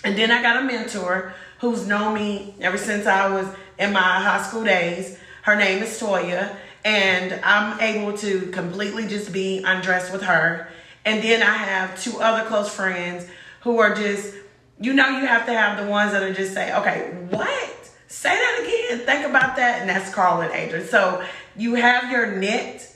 And 0.04 0.18
then 0.18 0.32
I 0.32 0.42
got 0.42 0.58
a 0.58 0.66
mentor 0.66 1.34
who's 1.60 1.88
known 1.88 2.16
me 2.16 2.56
ever 2.60 2.78
since 2.78 3.06
I 3.06 3.30
was 3.30 3.48
in 3.78 3.94
my 3.94 4.00
high 4.00 4.42
school 4.42 4.64
days. 4.64 5.20
Her 5.44 5.56
name 5.56 5.84
is 5.84 6.00
Toya, 6.00 6.56
and 6.84 7.40
I'm 7.44 7.80
able 7.80 8.18
to 8.20 8.48
completely 8.48 9.08
just 9.08 9.32
be 9.32 9.62
undressed 9.64 10.12
with 10.12 10.24
her. 10.24 10.70
And 11.10 11.24
then 11.24 11.42
I 11.42 11.56
have 11.58 12.00
two 12.00 12.20
other 12.20 12.48
close 12.48 12.74
friends 12.74 13.26
who 13.62 13.80
are 13.80 13.96
just, 13.96 14.36
you 14.80 14.94
know, 14.94 15.10
you 15.10 15.26
have 15.26 15.48
to 15.48 15.54
have 15.54 15.84
the 15.84 15.90
ones 15.90 16.12
that 16.12 16.22
are 16.22 16.34
just 16.34 16.54
say, 16.54 16.72
okay, 16.76 17.10
what? 17.30 17.92
Say 18.08 18.30
that 18.30 18.64
again. 18.64 19.06
Think 19.08 19.26
about 19.26 19.56
that. 19.56 19.82
And 19.82 19.90
that's 19.90 20.14
Carl 20.14 20.42
and 20.42 20.54
Adrian. 20.54 20.88
So 20.88 21.26
you 21.56 21.74
have 21.76 22.12
your 22.12 22.36
knit 22.36 22.96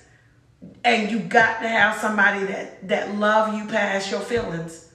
and 0.84 1.10
you 1.10 1.20
got 1.20 1.62
to 1.62 1.68
have 1.68 2.00
somebody 2.00 2.46
that 2.46 2.88
that 2.88 3.16
love 3.16 3.54
you 3.54 3.66
past 3.66 4.12
your 4.12 4.22
feelings 4.22 4.90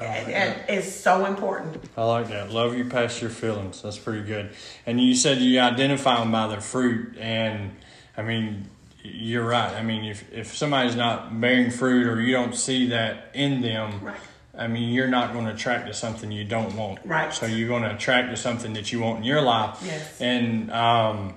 and, 0.00 0.32
and 0.32 0.64
it's 0.68 0.92
so 0.92 1.26
important 1.26 1.76
I 1.96 2.04
like 2.04 2.28
that. 2.28 2.50
Love 2.50 2.76
you 2.76 2.86
past 2.86 3.20
your 3.20 3.30
feelings. 3.30 3.82
That's 3.82 3.98
pretty 3.98 4.22
good. 4.22 4.50
And 4.86 5.00
you 5.00 5.14
said 5.14 5.38
you 5.38 5.60
identify 5.60 6.18
them 6.18 6.32
by 6.32 6.48
their 6.48 6.60
fruit, 6.60 7.16
and 7.18 7.76
I 8.16 8.22
mean, 8.22 8.68
you're 9.04 9.46
right. 9.46 9.72
I 9.74 9.82
mean, 9.82 10.04
if 10.04 10.32
if 10.32 10.56
somebody's 10.56 10.96
not 10.96 11.38
bearing 11.40 11.70
fruit 11.70 12.06
or 12.06 12.20
you 12.20 12.32
don't 12.32 12.56
see 12.56 12.88
that 12.88 13.30
in 13.34 13.60
them, 13.60 14.00
Right. 14.02 14.16
I 14.56 14.66
mean, 14.68 14.90
you're 14.94 15.08
not 15.08 15.32
going 15.32 15.46
to 15.46 15.52
attract 15.52 15.88
to 15.88 15.94
something 15.94 16.30
you 16.32 16.44
don't 16.44 16.74
want. 16.76 17.00
Right. 17.04 17.32
So 17.34 17.44
you're 17.46 17.68
going 17.68 17.82
to 17.82 17.94
attract 17.94 18.30
to 18.30 18.36
something 18.36 18.72
that 18.74 18.92
you 18.92 19.00
want 19.00 19.18
in 19.18 19.24
your 19.24 19.40
life. 19.42 19.80
Yes. 19.84 20.20
And 20.20 20.70
um, 20.72 21.34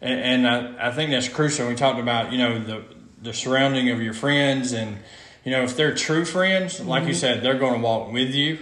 and, 0.00 0.46
and 0.46 0.48
I, 0.78 0.88
I 0.88 0.92
think 0.92 1.10
that's 1.10 1.28
crucial. 1.28 1.68
We 1.68 1.74
talked 1.74 1.98
about 2.00 2.32
you 2.32 2.38
know 2.38 2.58
the 2.58 2.84
the 3.22 3.32
surrounding 3.34 3.90
of 3.90 4.00
your 4.02 4.14
friends 4.14 4.72
and. 4.72 4.98
You 5.42 5.52
know, 5.52 5.62
if 5.62 5.74
they're 5.74 5.94
true 5.94 6.26
friends, 6.26 6.80
like 6.80 7.00
Mm-hmm. 7.00 7.08
you 7.08 7.14
said, 7.14 7.42
they're 7.42 7.58
going 7.58 7.72
to 7.72 7.80
walk 7.80 8.12
with 8.12 8.34
you, 8.34 8.56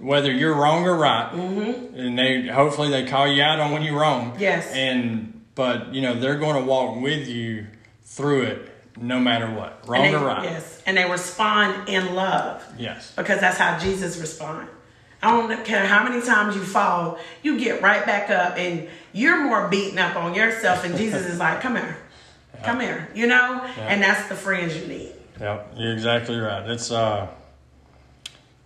whether 0.00 0.32
you're 0.32 0.54
wrong 0.54 0.86
or 0.86 0.96
right. 0.96 1.30
Mm-hmm. 1.30 1.94
And 1.94 2.18
they 2.18 2.46
hopefully 2.46 2.88
they 2.88 3.04
call 3.04 3.28
you 3.28 3.42
out 3.42 3.60
on 3.60 3.70
when 3.72 3.82
you're 3.82 4.00
wrong. 4.00 4.34
Yes. 4.38 4.66
And 4.72 5.44
but 5.54 5.92
you 5.92 6.00
know 6.00 6.18
they're 6.18 6.38
going 6.38 6.56
to 6.56 6.66
walk 6.66 6.98
with 7.02 7.28
you 7.28 7.66
through 8.16 8.42
it, 8.42 8.68
no 8.98 9.20
matter 9.20 9.50
what, 9.50 9.86
wrong 9.86 10.02
they, 10.02 10.14
or 10.14 10.24
right. 10.24 10.42
yes 10.44 10.82
and 10.86 10.96
they 10.96 11.08
respond 11.10 11.86
in 11.88 12.14
love 12.14 12.64
Yes. 12.78 13.12
because 13.14 13.40
that's 13.40 13.58
how 13.58 13.78
jesus 13.78 14.16
responds. 14.18 14.70
i 15.22 15.30
don't 15.30 15.64
care 15.66 15.86
how 15.86 16.02
many 16.08 16.24
times 16.24 16.56
you 16.56 16.62
fall 16.62 17.18
you 17.42 17.58
get 17.60 17.82
right 17.82 18.06
back 18.06 18.30
up 18.30 18.56
and 18.56 18.88
you're 19.12 19.44
more 19.44 19.68
beaten 19.68 19.98
up 19.98 20.16
on 20.16 20.34
yourself 20.34 20.82
and 20.84 20.96
jesus 20.96 21.26
is 21.26 21.38
like 21.38 21.60
come 21.60 21.76
here 21.76 21.98
come 22.62 22.80
here 22.80 23.06
you 23.14 23.26
know 23.26 23.60
and 23.80 24.02
that's 24.02 24.28
the 24.30 24.34
friends 24.34 24.74
you 24.76 24.86
need 24.86 25.12
Yep, 25.38 25.74
you're 25.76 25.92
exactly 25.92 26.38
right. 26.38 26.66
It's 26.70 26.90
uh, 26.90 27.26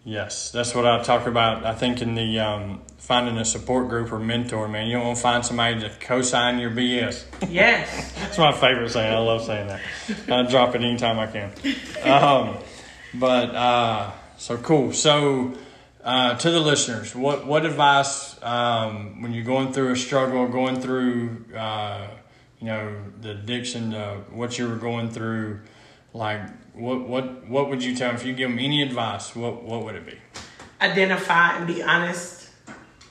yes, 0.05 0.51
that's 0.51 0.75
what 0.75 0.87
I 0.87 1.03
talk 1.03 1.27
about. 1.27 1.65
I 1.65 1.75
think 1.75 2.03
in 2.03 2.15
the 2.15 2.41
um, 2.41 2.83
finding 2.99 3.37
a 3.39 3.45
support 3.45 3.89
group 3.89 4.13
or 4.13 4.19
mentor, 4.19 4.69
man, 4.69 4.87
you 4.87 4.95
don't 4.95 5.07
want 5.07 5.17
to 5.17 5.23
find 5.23 5.45
somebody 5.45 5.81
to 5.81 5.91
co-sign 6.01 6.59
your 6.59 6.71
BS. 6.71 7.25
yes 7.49 8.13
That's 8.21 8.39
my 8.39 8.53
favorite 8.53 8.91
saying. 8.91 9.13
I 9.13 9.19
love 9.19 9.45
saying 9.45 9.69
that. 9.69 9.81
I 10.29 10.51
drop 10.51 10.75
it 10.75 10.83
anytime 10.83 11.19
I 11.19 11.27
can. 11.27 11.53
Um, 12.05 12.59
but 13.15 13.55
uh, 13.55 14.13
so 14.37 14.57
cool. 14.59 14.93
So 14.93 15.55
uh, 16.05 16.37
to 16.37 16.51
the 16.51 16.61
listeners, 16.61 17.15
what 17.15 17.47
what 17.47 17.67
advice 17.67 18.41
um, 18.43 19.23
when 19.23 19.33
you're 19.33 19.45
going 19.45 19.73
through 19.73 19.93
a 19.93 19.97
struggle, 19.97 20.47
going 20.49 20.81
through 20.81 21.45
uh, 21.55 22.09
you 22.59 22.67
know 22.67 22.97
the 23.21 23.33
addiction, 23.33 23.91
to 23.93 24.23
what 24.31 24.59
you 24.59 24.69
were 24.69 24.77
going 24.77 25.11
through, 25.11 25.61
like 26.13 26.41
what 26.75 27.09
what 27.09 27.49
what 27.49 27.69
would 27.69 27.83
you 27.83 27.95
tell 27.95 28.15
if 28.15 28.25
you 28.25 28.33
give 28.33 28.51
them 28.51 28.59
any 28.59 28.83
advice? 28.83 29.35
What 29.35 29.63
what 29.63 29.85
would 29.85 29.95
it 29.95 30.07
be? 30.07 30.19
identify 30.81 31.57
and 31.57 31.67
be 31.67 31.83
honest 31.83 32.49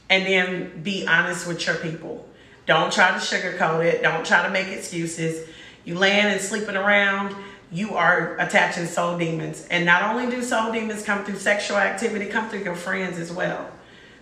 and 0.09 0.25
then 0.25 0.81
be 0.81 1.05
honest 1.07 1.47
with 1.47 1.65
your 1.65 1.75
people. 1.75 2.27
Don't 2.65 2.91
try 2.91 3.11
to 3.11 3.17
sugarcoat 3.17 3.85
it. 3.85 4.01
Don't 4.01 4.25
try 4.25 4.43
to 4.43 4.49
make 4.49 4.67
excuses. 4.67 5.47
You 5.85 5.95
laying 5.95 6.25
and 6.25 6.41
sleeping 6.41 6.75
around 6.75 7.35
you 7.71 7.93
are 7.93 8.35
attaching 8.39 8.87
soul 8.87 9.15
demons. 9.17 9.67
And 9.69 9.85
not 9.85 10.01
only 10.01 10.27
do 10.35 10.41
soul 10.41 10.71
demons 10.71 11.03
come 11.03 11.23
through 11.23 11.37
sexual 11.37 11.77
activity 11.77 12.25
come 12.25 12.49
through 12.49 12.63
your 12.63 12.75
friends 12.75 13.19
as 13.19 13.31
well. 13.31 13.69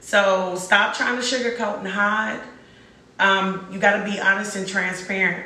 So 0.01 0.55
stop 0.55 0.96
trying 0.96 1.15
to 1.15 1.22
sugarcoat 1.22 1.79
and 1.79 1.88
hide. 1.88 2.41
Um, 3.19 3.67
you 3.72 3.79
got 3.79 4.03
to 4.03 4.12
be 4.12 4.19
honest 4.19 4.57
and 4.57 4.67
transparent 4.67 5.46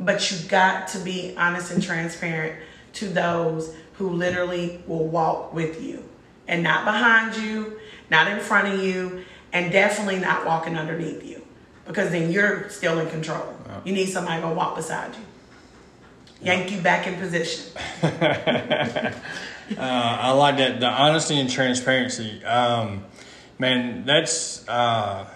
but 0.00 0.30
you 0.30 0.48
got 0.48 0.88
to 0.88 0.98
be 0.98 1.34
honest 1.36 1.72
and 1.72 1.82
transparent 1.82 2.60
to 2.94 3.08
those 3.08 3.74
who 3.94 4.10
literally 4.10 4.82
will 4.86 5.06
walk 5.06 5.54
with 5.54 5.82
you 5.82 6.04
and 6.48 6.62
not 6.62 6.84
behind 6.84 7.36
you, 7.36 7.78
not 8.10 8.28
in 8.28 8.40
front 8.40 8.68
of 8.68 8.82
you, 8.82 9.24
and 9.52 9.70
definitely 9.70 10.18
not 10.18 10.44
walking 10.44 10.76
underneath 10.76 11.24
you 11.24 11.42
because 11.86 12.10
then 12.10 12.30
you're 12.30 12.68
still 12.68 12.98
in 12.98 13.08
control. 13.10 13.54
You 13.84 13.92
need 13.92 14.06
somebody 14.06 14.40
to 14.42 14.48
walk 14.48 14.76
beside 14.76 15.14
you, 15.14 15.24
yank 16.42 16.70
you 16.70 16.80
back 16.80 17.06
in 17.06 17.16
position. 17.16 17.72
Uh, 19.78 19.80
I 19.80 20.32
like 20.32 20.58
that 20.58 20.80
the 20.80 20.88
honesty 20.88 21.38
and 21.38 21.48
transparency. 21.48 22.44
Um, 22.44 23.04
man, 23.58 24.04
that's 24.04 24.68
uh, 24.68 25.26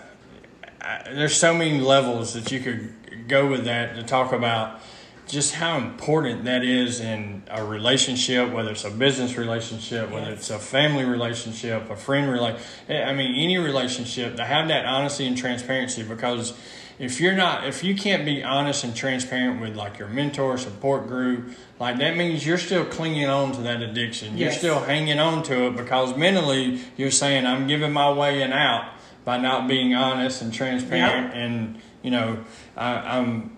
I, 0.80 1.02
there's 1.14 1.34
so 1.34 1.54
many 1.54 1.80
levels 1.80 2.34
that 2.34 2.50
you 2.52 2.60
could 2.60 2.92
go 3.28 3.46
with 3.46 3.64
that 3.64 3.94
to 3.96 4.02
talk 4.02 4.32
about 4.32 4.80
just 5.26 5.54
how 5.54 5.76
important 5.76 6.44
that 6.44 6.64
is 6.64 7.00
in 7.00 7.42
a 7.50 7.64
relationship, 7.64 8.52
whether 8.52 8.70
it's 8.70 8.84
a 8.84 8.90
business 8.90 9.36
relationship, 9.36 10.10
whether 10.10 10.30
it's 10.30 10.50
a 10.50 10.58
family 10.58 11.04
relationship, 11.04 11.90
a 11.90 11.96
friend 11.96 12.30
relationship. 12.30 12.66
Eh, 12.88 13.02
I 13.02 13.12
mean, 13.12 13.34
any 13.34 13.58
relationship 13.58 14.36
to 14.36 14.44
have 14.44 14.68
that 14.68 14.86
honesty 14.86 15.26
and 15.26 15.36
transparency 15.36 16.04
because 16.04 16.54
if 16.98 17.20
you're 17.20 17.34
not 17.34 17.66
if 17.66 17.84
you 17.84 17.94
can't 17.94 18.24
be 18.24 18.42
honest 18.42 18.84
and 18.84 18.94
transparent 18.94 19.60
with 19.60 19.76
like 19.76 19.98
your 19.98 20.08
mentor 20.08 20.56
support 20.56 21.06
group 21.06 21.50
like 21.78 21.98
that 21.98 22.16
means 22.16 22.46
you're 22.46 22.56
still 22.56 22.84
clinging 22.84 23.28
on 23.28 23.52
to 23.52 23.62
that 23.62 23.82
addiction. 23.82 24.38
You're 24.38 24.52
still 24.52 24.80
hanging 24.80 25.18
on 25.18 25.42
to 25.44 25.66
it 25.66 25.76
because 25.76 26.16
mentally 26.16 26.80
you're 26.96 27.10
saying 27.10 27.46
i'm 27.46 27.66
giving 27.66 27.92
my 27.92 28.10
way 28.12 28.42
and 28.42 28.52
out 28.52 28.92
by 29.24 29.36
not 29.36 29.68
being 29.68 29.94
honest 29.94 30.40
and 30.40 30.54
transparent 30.54 31.34
and 31.34 31.80
you 32.02 32.10
know 32.10 32.44
I, 32.76 33.18
i'm 33.18 33.56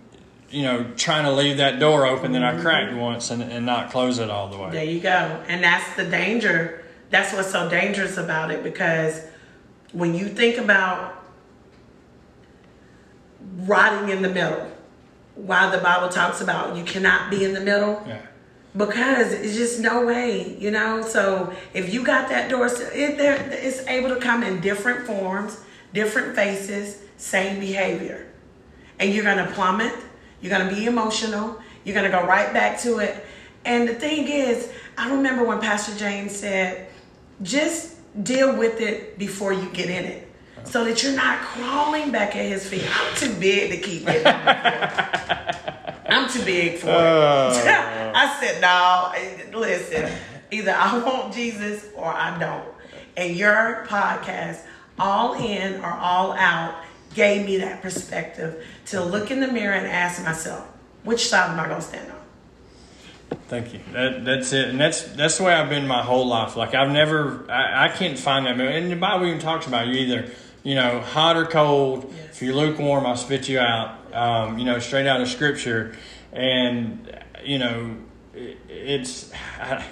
you 0.51 0.63
know 0.63 0.91
trying 0.97 1.25
to 1.25 1.33
leave 1.33 1.59
that 1.59 1.79
door 1.79 2.07
open 2.07 2.33
that 2.33 2.43
i 2.43 2.53
mm-hmm. 2.53 2.63
cracked 2.63 2.95
once 2.95 3.31
and, 3.31 3.43
and 3.43 3.67
not 3.67 3.91
close 3.91 4.19
it 4.19 4.31
all 4.31 4.49
the 4.49 4.59
way 4.59 4.71
There 4.71 4.85
you 4.85 5.01
go. 5.01 5.45
And 5.49 5.63
that's 5.63 5.97
the 5.97 6.05
danger. 6.05 6.85
That's 7.11 7.33
what's 7.33 7.51
so 7.51 7.69
dangerous 7.69 8.17
about 8.17 8.51
it 8.51 8.63
because 8.63 9.23
when 9.93 10.15
you 10.15 10.29
think 10.29 10.59
about 10.59 11.25
rotting 13.61 14.11
in 14.11 14.23
the 14.23 14.29
middle, 14.29 14.71
why 15.35 15.71
the 15.75 15.79
Bible 15.79 16.09
talks 16.09 16.41
about 16.41 16.77
you 16.77 16.85
cannot 16.85 17.31
be 17.31 17.45
in 17.45 17.55
the 17.55 17.61
middle, 17.61 18.03
yeah 18.07 18.21
because 18.77 19.33
it's 19.33 19.57
just 19.57 19.81
no 19.81 20.07
way, 20.07 20.57
you 20.59 20.71
know. 20.71 21.03
So 21.03 21.53
if 21.75 21.93
you 21.93 22.05
got 22.05 22.29
that 22.29 22.49
door, 22.49 22.67
it, 22.67 23.19
there, 23.19 23.37
it's 23.51 23.81
able 23.87 24.11
to 24.11 24.21
come 24.21 24.43
in 24.43 24.61
different 24.61 25.07
forms, 25.07 25.61
different 25.93 26.35
faces, 26.35 27.03
same 27.17 27.61
behavior, 27.61 28.27
and 28.99 29.13
you're 29.13 29.25
gonna 29.25 29.51
plummet. 29.53 29.93
You're 30.41 30.57
gonna 30.57 30.73
be 30.73 30.87
emotional. 30.87 31.61
You're 31.85 31.95
gonna 31.95 32.11
go 32.11 32.27
right 32.27 32.53
back 32.53 32.79
to 32.81 32.99
it. 32.99 33.25
And 33.65 33.89
the 33.89 33.95
thing 33.95 34.29
is, 34.29 34.71
I 34.97 35.11
remember 35.11 35.45
when 35.45 35.61
Pastor 35.61 35.97
James 35.97 36.35
said, 36.35 36.89
just 37.43 37.97
deal 38.25 38.57
with 38.57 38.81
it 38.81 39.19
before 39.19 39.53
you 39.53 39.69
get 39.71 39.91
in 39.91 40.05
it. 40.05 40.25
So 40.65 40.85
that 40.85 41.03
you're 41.03 41.15
not 41.15 41.41
crawling 41.41 42.11
back 42.11 42.37
at 42.37 42.45
his 42.45 42.67
feet. 42.69 42.85
I'm 42.85 43.17
too 43.17 43.33
big 43.35 43.71
to 43.71 43.77
keep 43.79 44.05
getting 44.05 44.27
on 44.27 44.45
the 44.45 45.19
floor. 45.19 45.95
I'm 46.09 46.29
too 46.29 46.45
big 46.45 46.79
for 46.79 46.89
it. 46.89 46.93
Oh. 46.93 48.13
I 48.15 48.37
said, 48.41 48.61
no, 48.61 49.59
listen, 49.59 50.11
either 50.51 50.73
I 50.73 50.99
want 50.99 51.33
Jesus 51.33 51.87
or 51.95 52.07
I 52.07 52.39
don't. 52.39 52.69
And 53.17 53.37
your 53.37 53.87
podcast, 53.89 54.61
All 54.99 55.35
In 55.35 55.81
or 55.81 55.93
All 55.93 56.33
Out, 56.33 56.83
gave 57.15 57.47
me 57.47 57.59
that 57.59 57.83
perspective 57.83 58.65
to 58.87 59.03
look 59.03 59.31
in 59.31 59.41
the 59.41 59.49
mirror 59.49 59.75
and 59.75 59.87
ask 59.87 60.23
myself, 60.23 60.67
which 61.05 61.29
side 61.29 61.51
am 61.51 61.61
I 61.61 61.67
going 61.67 61.81
to 61.81 61.87
stand 61.87 62.11
on? 62.11 62.19
Thank 63.49 63.75
you. 63.75 63.81
That, 63.93 64.25
that's 64.25 64.53
it, 64.53 64.69
and 64.69 64.81
that's 64.81 65.03
that's 65.03 65.39
the 65.39 65.45
way 65.45 65.53
I've 65.53 65.69
been 65.69 65.87
my 65.87 66.03
whole 66.03 66.27
life. 66.27 66.57
Like 66.57 66.75
I've 66.75 66.91
never, 66.91 67.51
I, 67.51 67.87
I 67.87 67.89
can't 67.89 68.19
find 68.19 68.47
that. 68.47 68.59
And 68.59 68.91
the 68.91 68.97
Bible 68.97 69.27
even 69.27 69.39
talks 69.39 69.67
about 69.67 69.87
you 69.87 69.95
either, 69.95 70.31
you 70.63 70.75
know, 70.75 71.01
hot 71.01 71.37
or 71.37 71.45
cold. 71.45 72.13
Yes. 72.15 72.37
If 72.37 72.43
you're 72.43 72.55
lukewarm, 72.55 73.05
I'll 73.05 73.17
spit 73.17 73.49
you 73.49 73.59
out. 73.59 74.15
Um, 74.15 74.59
you 74.59 74.65
know, 74.65 74.79
straight 74.79 75.07
out 75.07 75.21
of 75.21 75.29
Scripture, 75.29 75.95
and 76.33 77.19
you 77.45 77.59
know, 77.59 77.97
it's. 78.69 79.33
I, 79.61 79.85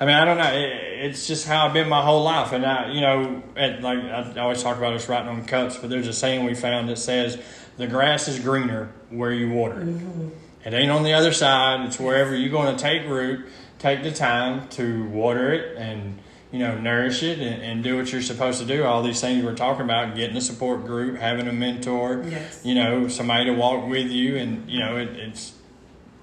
mean, 0.00 0.10
I 0.14 0.24
don't 0.24 0.38
know. 0.38 0.52
It, 0.52 1.04
it's 1.06 1.26
just 1.26 1.46
how 1.46 1.66
I've 1.66 1.72
been 1.72 1.88
my 1.88 2.02
whole 2.02 2.22
life, 2.22 2.52
and 2.52 2.64
I, 2.64 2.90
you 2.92 3.00
know, 3.00 3.42
at, 3.56 3.82
like 3.82 3.98
I 3.98 4.40
always 4.40 4.62
talk 4.62 4.76
about 4.76 4.94
us 4.94 5.08
writing 5.08 5.28
on 5.28 5.44
cups, 5.44 5.78
but 5.78 5.90
there's 5.90 6.08
a 6.08 6.12
saying 6.12 6.44
we 6.44 6.54
found 6.54 6.88
that 6.88 6.98
says, 6.98 7.40
"The 7.76 7.86
grass 7.86 8.28
is 8.28 8.38
greener 8.40 8.92
where 9.10 9.32
you 9.32 9.50
water." 9.50 9.80
it." 9.82 9.86
Mm-hmm. 9.86 10.28
It 10.64 10.72
ain't 10.72 10.90
on 10.90 11.02
the 11.02 11.12
other 11.12 11.32
side. 11.32 11.86
It's 11.86 12.00
wherever 12.00 12.34
you're 12.34 12.50
going 12.50 12.74
to 12.74 12.82
take 12.82 13.06
root, 13.06 13.46
take 13.78 14.02
the 14.02 14.10
time 14.10 14.66
to 14.70 15.04
water 15.10 15.52
it 15.52 15.76
and, 15.76 16.18
you 16.50 16.58
know, 16.58 16.78
nourish 16.78 17.22
it 17.22 17.38
and, 17.38 17.62
and 17.62 17.84
do 17.84 17.98
what 17.98 18.10
you're 18.10 18.22
supposed 18.22 18.60
to 18.60 18.64
do. 18.66 18.82
All 18.82 19.02
these 19.02 19.20
things 19.20 19.44
we're 19.44 19.54
talking 19.54 19.84
about, 19.84 20.16
getting 20.16 20.34
a 20.38 20.40
support 20.40 20.86
group, 20.86 21.18
having 21.18 21.48
a 21.48 21.52
mentor, 21.52 22.24
Yes. 22.26 22.62
you 22.64 22.74
know, 22.74 23.08
somebody 23.08 23.44
to 23.44 23.52
walk 23.52 23.86
with 23.86 24.10
you. 24.10 24.38
And, 24.38 24.66
you 24.70 24.80
know, 24.80 24.96
it, 24.96 25.10
it's, 25.10 25.52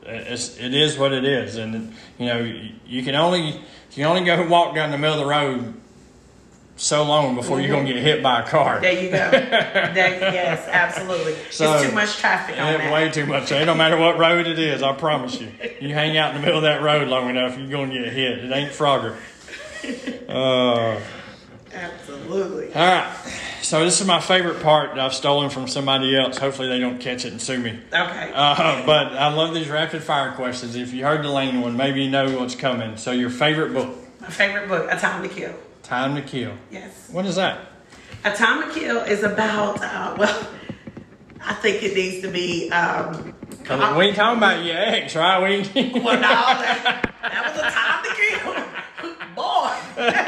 it's, 0.04 0.58
it 0.58 0.74
is 0.74 0.98
what 0.98 1.14
it 1.14 1.24
is. 1.26 1.58
And, 1.58 1.94
you 2.18 2.26
know, 2.28 2.40
you, 2.86 3.04
can 3.04 3.16
only, 3.16 3.48
you 3.50 3.60
can 3.94 4.06
only 4.06 4.24
go 4.24 4.48
walk 4.48 4.76
down 4.76 4.92
the 4.92 4.98
middle 4.98 5.20
of 5.20 5.26
the 5.26 5.30
road 5.30 5.74
so 6.78 7.04
long 7.04 7.36
before 7.36 7.62
you're 7.62 7.70
going 7.70 7.86
to 7.86 7.94
get 7.94 8.02
hit 8.02 8.24
by 8.24 8.42
a 8.42 8.48
car. 8.48 8.80
There 8.82 8.92
you 8.92 9.10
go. 9.12 9.30
there, 9.32 9.94
yes, 9.94 10.68
absolutely. 10.68 11.36
So- 11.52 11.76
it's 11.76 11.90
too 11.90 11.96
much 11.96 12.18
traffic 12.18 12.58
on 12.58 12.74
that. 12.74 12.92
way 12.94 13.10
too 13.10 13.26
much. 13.26 13.52
It 13.52 13.66
don't 13.66 13.78
matter 13.78 13.98
what 13.98 14.18
road 14.18 14.48
it 14.48 14.58
is. 14.58 14.82
I 14.82 14.94
promise 14.94 15.40
you. 15.40 15.52
You 15.80 15.94
hang 15.94 16.18
out 16.18 16.34
in 16.36 16.42
the 16.42 16.46
middle 16.46 16.58
of 16.58 16.64
that 16.64 16.82
road 16.82 17.08
long 17.08 17.30
enough, 17.30 17.58
you're 17.58 17.70
gonna 17.70 17.94
get 17.94 18.12
hit. 18.12 18.40
It 18.40 18.52
ain't 18.52 18.72
Frogger. 18.72 19.18
Uh, 20.30 21.02
Absolutely. 21.74 22.68
all 22.74 22.82
right. 22.82 23.14
So 23.62 23.84
this 23.86 24.02
is 24.02 24.08
my 24.08 24.20
favorite 24.20 24.62
part 24.62 24.96
that 24.96 25.00
I've 25.00 25.14
stolen 25.14 25.50
from 25.50 25.68
somebody 25.68 26.18
else. 26.18 26.38
Hopefully 26.38 26.68
they 26.68 26.80
don't 26.80 27.00
catch 27.00 27.26
it 27.26 27.32
and 27.32 27.42
sue 27.42 27.60
me. 27.60 27.80
Okay. 27.94 28.32
Uh, 28.34 28.86
but 28.86 29.14
I 29.14 29.32
love 29.34 29.54
these 29.54 29.70
rapid 29.70 30.04
fire 30.04 30.32
questions. 30.34 30.76
If 30.76 30.94
you 30.94 31.04
heard 31.06 31.24
the 31.24 31.30
Lane 31.30 31.62
one, 31.62 31.78
maybe 31.78 32.04
you 32.04 32.10
know 32.10 32.40
what's 32.40 32.56
coming. 32.56 32.98
So 32.98 33.12
your 33.12 33.30
favorite 33.30 33.74
book, 33.74 33.96
My 34.20 34.28
favorite 34.30 34.68
book, 34.68 34.88
A 34.92 34.98
Time 34.98 35.22
to 35.24 35.30
Kill. 35.30 35.54
Time 35.84 36.16
to 36.16 36.22
Kill. 36.22 36.54
Yes. 36.72 37.10
What 37.12 37.26
is 37.26 37.36
that? 37.36 37.60
A 38.26 38.32
Time 38.36 38.68
to 38.68 38.74
Kill 38.80 38.98
is 39.00 39.24
about, 39.24 39.82
uh, 39.82 40.16
well, 40.18 40.48
I 41.44 41.54
think 41.56 41.84
it 41.84 41.96
needs 41.96 42.22
to 42.24 42.30
be, 42.32 42.70
um, 42.72 43.34
we 43.98 44.06
ain't 44.06 44.16
talking 44.16 44.38
about 44.38 44.66
your 44.66 44.76
ex, 44.78 45.16
right? 45.16 45.40
We 45.42 45.80
ain't- 45.80 46.04
well, 46.04 46.20
no, 46.20 47.02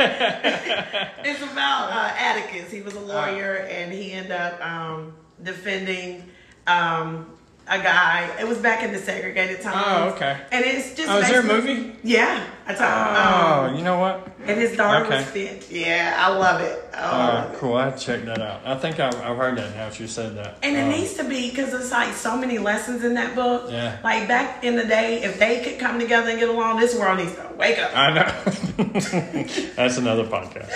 it's 1.24 1.42
about 1.42 1.92
uh, 1.92 2.14
Atticus. 2.18 2.72
He 2.72 2.82
was 2.82 2.94
a 2.94 3.00
lawyer 3.00 3.68
and 3.70 3.92
he 3.92 4.12
ended 4.12 4.32
up 4.32 4.66
um, 4.66 5.14
defending 5.42 6.30
um, 6.68 7.33
a 7.68 7.78
guy. 7.80 8.30
It 8.40 8.48
was 8.48 8.58
back 8.58 8.84
in 8.84 8.92
the 8.92 9.00
segregated 9.00 9.62
times. 9.62 9.84
Oh, 9.86 10.16
okay. 10.16 10.38
And 10.52 10.66
it's 10.66 10.96
just. 10.96 11.10
Oh, 11.10 11.20
is 11.20 11.30
there 11.30 11.40
a 11.40 11.44
movie? 11.44 11.96
Yeah. 12.04 12.46
I 12.68 12.76
Oh, 12.80 13.68
um, 13.70 13.76
you 13.76 13.84
know 13.84 14.00
what? 14.00 14.28
and 14.46 14.60
his 14.60 14.76
daughter 14.76 15.06
Okay. 15.06 15.18
was 15.18 15.26
fit. 15.28 15.72
Yeah, 15.72 16.16
I 16.18 16.28
love 16.36 16.60
it. 16.62 16.84
Oh, 16.94 16.98
Uh, 17.00 17.54
cool. 17.56 17.76
I 17.76 17.86
have 17.86 17.98
to 17.98 18.06
check 18.06 18.26
that 18.26 18.42
out. 18.42 18.62
I 18.66 18.76
think 18.76 19.00
I've, 19.00 19.16
I've 19.22 19.38
heard 19.38 19.58
that 19.58 19.74
now. 19.76 19.90
You 19.98 20.08
said 20.08 20.36
that. 20.38 20.58
And 20.62 20.76
it 20.76 20.82
Um, 20.84 20.90
needs 20.90 21.14
to 21.16 21.24
be 21.24 21.50
because 21.50 21.74
it's 21.74 21.92
like 21.92 22.14
so 22.14 22.36
many 22.38 22.58
lessons 22.58 23.04
in 23.06 23.14
that 23.14 23.36
book. 23.36 23.70
Yeah. 23.72 23.98
Like 24.04 24.28
back 24.28 24.64
in 24.66 24.76
the 24.76 24.84
day, 24.86 25.24
if 25.24 25.40
they 25.40 25.64
could 25.64 25.80
come 25.80 26.00
together 26.00 26.30
and 26.32 26.40
get 26.40 26.50
along, 26.50 26.80
this 26.80 26.94
world 26.96 27.20
needs 27.20 27.34
to 27.36 27.48
wake 27.58 27.80
up. 27.80 27.92
I 27.96 28.14
know. 28.14 28.44
That's 29.76 29.98
another 29.98 30.26
podcast. 30.26 30.72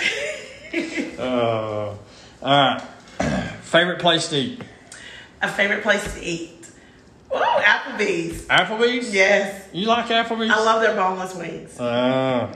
uh, 1.18 1.22
all 1.24 1.96
right. 2.42 2.80
Favorite 3.62 3.98
place 3.98 4.28
to 4.28 4.36
eat? 4.36 4.62
A 5.42 5.48
favorite 5.48 5.82
place 5.82 6.14
to 6.14 6.24
eat. 6.24 6.57
Oh, 7.30 7.62
Applebee's. 7.64 8.42
Applebee's. 8.46 9.12
Yes. 9.14 9.68
You 9.72 9.86
like 9.86 10.06
Applebee's? 10.06 10.50
I 10.50 10.62
love 10.64 10.80
their 10.82 10.94
boneless 10.94 11.34
wings. 11.34 11.78
Uh, 11.78 12.54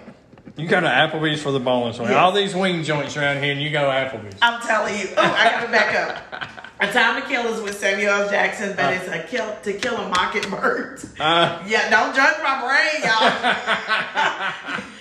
you 0.57 0.67
go 0.69 0.81
to 0.81 0.87
Applebee's 0.87 1.43
for 1.43 1.51
the 1.53 1.61
boneless 1.61 1.99
wing. 1.99 2.09
Yes. 2.09 2.17
All 2.19 2.33
these 2.33 2.55
wing 2.55 2.83
joints 2.83 3.17
around 3.17 3.43
here, 3.43 3.53
and 3.53 3.61
you 3.63 3.71
go 3.71 3.85
Applebee's. 3.91 4.37
I'm 4.43 4.61
telling 4.63 4.99
you. 4.99 5.09
Oh, 5.17 5.23
I 5.23 5.51
gotta 5.51 5.71
back 5.71 5.95
up. 5.95 6.49
A 6.81 6.93
Time 6.93 7.23
to 7.23 7.29
Kill 7.29 7.47
is 7.55 7.61
with 7.63 7.79
Samuel 7.79 8.11
L. 8.11 8.29
Jackson, 8.29 8.75
but 8.77 8.93
it's 8.95 9.07
a 9.09 9.23
kill 9.23 9.55
to 9.63 9.73
kill 9.75 9.97
a 9.97 10.09
mockingbird. 10.09 11.01
Uh, 11.21 11.63
Yeah, 11.69 11.89
don't 11.91 12.15
judge 12.15 12.37
my 12.43 12.61
brain, 12.61 13.03
y'all. 13.05 14.83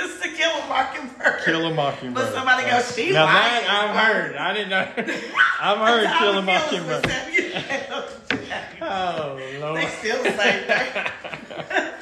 it's 0.00 0.20
to 0.22 0.28
kill 0.28 0.50
a 0.50 0.68
mockingbird. 0.68 1.40
kill 1.44 1.66
a 1.66 1.74
mockingbird. 1.74 2.24
But 2.24 2.32
somebody 2.34 2.68
goes, 2.70 2.94
"She 2.94 3.10
Now 3.12 3.24
lying." 3.24 3.64
that 3.64 3.94
I've 3.96 4.14
heard. 4.14 4.36
I 4.36 4.52
didn't 4.54 4.70
know. 4.70 4.88
I've 5.60 5.78
heard 5.78 6.18
kill 6.18 6.18
a 6.18 6.18
Kill 6.18 6.30
is 6.30 6.36
with 6.36 6.44
mockingbird. 6.46 7.06
Samuel 7.06 7.52
L. 7.90 8.08
Jackson. 8.46 8.78
Oh 8.82 9.36
They 9.36 9.58
Lord. 9.58 9.88
still 9.98 10.22
the 10.22 10.36
same 10.36 10.64
thing. 10.64 11.86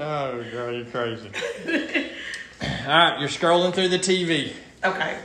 Oh, 0.00 0.44
girl, 0.52 0.72
you're 0.72 0.84
crazy. 0.84 1.28
All 2.62 2.88
right, 2.88 3.16
you're 3.18 3.28
scrolling 3.28 3.72
through 3.74 3.88
the 3.88 3.98
TV. 3.98 4.52
Okay. 4.84 5.18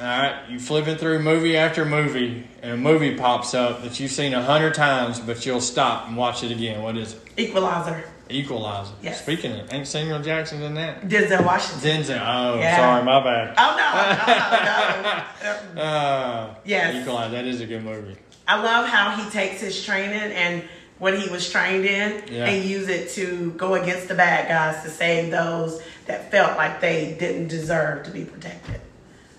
All 0.00 0.06
right, 0.06 0.44
you 0.48 0.58
flipping 0.58 0.96
through 0.96 1.18
movie 1.18 1.56
after 1.58 1.84
movie, 1.84 2.48
and 2.62 2.72
a 2.72 2.76
movie 2.76 3.16
pops 3.16 3.52
up 3.54 3.82
that 3.82 4.00
you've 4.00 4.12
seen 4.12 4.32
a 4.32 4.42
hundred 4.42 4.74
times, 4.74 5.20
but 5.20 5.44
you'll 5.44 5.60
stop 5.60 6.08
and 6.08 6.16
watch 6.16 6.42
it 6.42 6.52
again. 6.52 6.80
What 6.82 6.96
is 6.96 7.12
it? 7.14 7.20
Equalizer. 7.36 8.04
Equalizer. 8.30 8.92
Yes. 9.02 9.20
Speaking 9.22 9.52
of, 9.52 9.72
ain't 9.72 9.86
Samuel 9.86 10.20
Jackson 10.22 10.62
in 10.62 10.74
that? 10.74 11.02
Denzel 11.08 11.44
Washington. 11.44 12.02
Denzel. 12.02 12.20
Oh, 12.24 12.58
Yeah. 12.58 12.76
sorry, 12.76 13.04
my 13.04 13.22
bad. 13.22 13.54
Oh 13.58 13.76
no, 13.76 15.02
no, 15.02 15.74
no. 15.74 15.82
Uh, 15.82 16.54
Yes. 16.64 16.94
Equalizer. 17.02 17.30
That 17.32 17.44
is 17.44 17.60
a 17.60 17.66
good 17.66 17.82
movie. 17.84 18.16
I 18.48 18.60
love 18.62 18.86
how 18.88 19.16
he 19.16 19.28
takes 19.30 19.60
his 19.60 19.84
training 19.84 20.32
and 20.32 20.62
what 20.98 21.18
he 21.18 21.28
was 21.28 21.50
trained 21.50 21.84
in 21.84 22.22
Yeah. 22.30 22.46
and 22.46 22.64
use 22.64 22.88
it 22.88 23.10
to 23.10 23.50
go 23.52 23.74
against 23.74 24.08
the 24.08 24.14
bad 24.14 24.48
guys 24.48 24.82
to 24.84 24.90
save 24.90 25.30
those 25.30 25.82
that 26.06 26.30
felt 26.30 26.56
like 26.56 26.80
they 26.80 27.16
didn't 27.18 27.48
deserve 27.48 28.04
to 28.04 28.10
be 28.10 28.24
protected. 28.24 28.80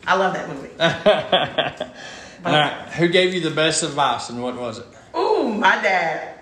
I 0.08 0.15
love 0.15 0.34
that 0.34 0.48
movie. 0.50 0.69
All 2.45 2.52
right, 2.52 2.74
who 2.98 3.08
gave 3.08 3.34
you 3.34 3.41
the 3.41 3.50
best 3.50 3.82
advice, 3.82 4.30
and 4.30 4.41
what 4.43 4.56
was 4.56 4.78
it? 4.80 4.86
Ooh, 5.17 5.50
my 5.52 5.82
dad. 5.82 6.34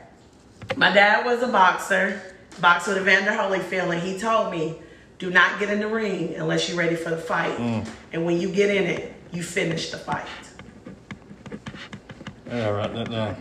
My 0.75 0.91
dad 0.91 1.25
was 1.25 1.41
a 1.43 1.47
boxer, 1.47 2.21
boxed 2.59 2.87
with 2.87 2.97
Evander 2.97 3.31
Holyfield, 3.31 3.93
and 3.93 4.01
he 4.01 4.19
told 4.19 4.51
me, 4.51 4.75
do 5.19 5.29
not 5.29 5.59
get 5.59 5.69
in 5.69 5.79
the 5.79 5.87
ring 5.87 6.35
unless 6.35 6.67
you're 6.67 6.77
ready 6.77 6.95
for 6.95 7.09
the 7.09 7.17
fight. 7.17 7.57
Mm. 7.57 7.87
And 8.11 8.25
when 8.25 8.39
you 8.41 8.51
get 8.51 8.69
in 8.69 8.83
it, 8.83 9.13
you 9.31 9.43
finish 9.43 9.91
the 9.91 9.97
fight. 9.97 10.27
Yeah, 12.47 12.69
write 12.69 12.93
that 12.93 13.09
down. 13.09 13.35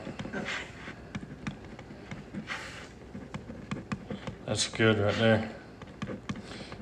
That's 4.46 4.68
good 4.68 4.98
right 4.98 5.14
there. 5.16 5.50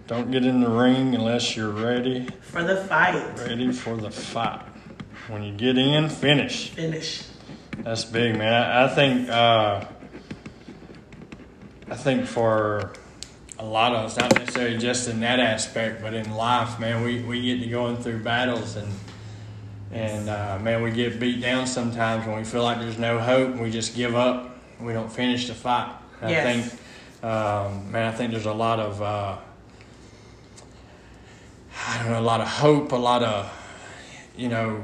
Don't 0.07 0.31
get 0.31 0.45
in 0.45 0.61
the 0.61 0.69
ring 0.69 1.15
unless 1.15 1.57
you're 1.57 1.71
ready, 1.71 2.29
For 2.41 2.65
the 2.65 2.77
fight, 2.85 3.39
ready 3.39 3.71
for 3.71 3.97
the 3.97 4.11
fight. 4.11 4.63
When 5.29 5.45
you 5.45 5.53
get 5.53 5.79
in, 5.79 6.09
finish. 6.09 6.71
finish. 6.71 7.25
That's 7.79 8.05
big, 8.05 8.37
man. 8.37 8.53
I, 8.53 8.85
I 8.85 8.89
think 8.89 9.29
uh, 9.29 9.85
I 11.91 11.97
think 11.97 12.27
for 12.27 12.93
a 13.59 13.65
lot 13.65 13.95
of 13.95 14.07
us, 14.07 14.17
not 14.17 14.35
necessarily 14.39 14.79
just 14.79 15.09
in 15.09 15.21
that 15.21 15.41
aspect, 15.41 16.01
but 16.01 16.15
in 16.15 16.35
life, 16.35 16.79
man, 16.79 17.05
we, 17.05 17.23
we 17.23 17.43
get 17.43 17.61
to 17.61 17.67
going 17.67 17.97
through 17.97 18.23
battles 18.23 18.77
and 18.77 18.93
and 19.93 20.29
uh, 20.29 20.57
man, 20.63 20.85
we 20.85 20.93
get 20.93 21.19
beat 21.19 21.41
down 21.41 21.67
sometimes 21.67 22.25
when 22.25 22.37
we 22.37 22.45
feel 22.45 22.63
like 22.63 22.79
there's 22.79 22.97
no 22.99 23.19
hope 23.19 23.51
and 23.51 23.61
we 23.61 23.73
just 23.73 23.97
give 23.97 24.15
up. 24.15 24.57
We 24.81 24.93
don't 24.93 25.11
finish 25.11 25.49
the 25.49 25.55
fight. 25.55 25.93
I 26.23 26.29
think 26.45 26.73
um, 27.23 27.91
man, 27.93 28.07
I 28.07 28.13
think 28.17 28.31
there's 28.31 28.47
a 28.47 28.53
lot 28.53 28.81
of, 28.81 29.03
uh, 29.03 29.37
I 31.87 31.99
don't 31.99 32.13
know, 32.13 32.21
a 32.21 32.23
lot 32.23 32.41
of 32.41 32.49
hope, 32.49 32.93
a 32.93 32.97
lot 32.97 33.23
of, 33.23 33.51
you 34.37 34.49
know, 34.49 34.83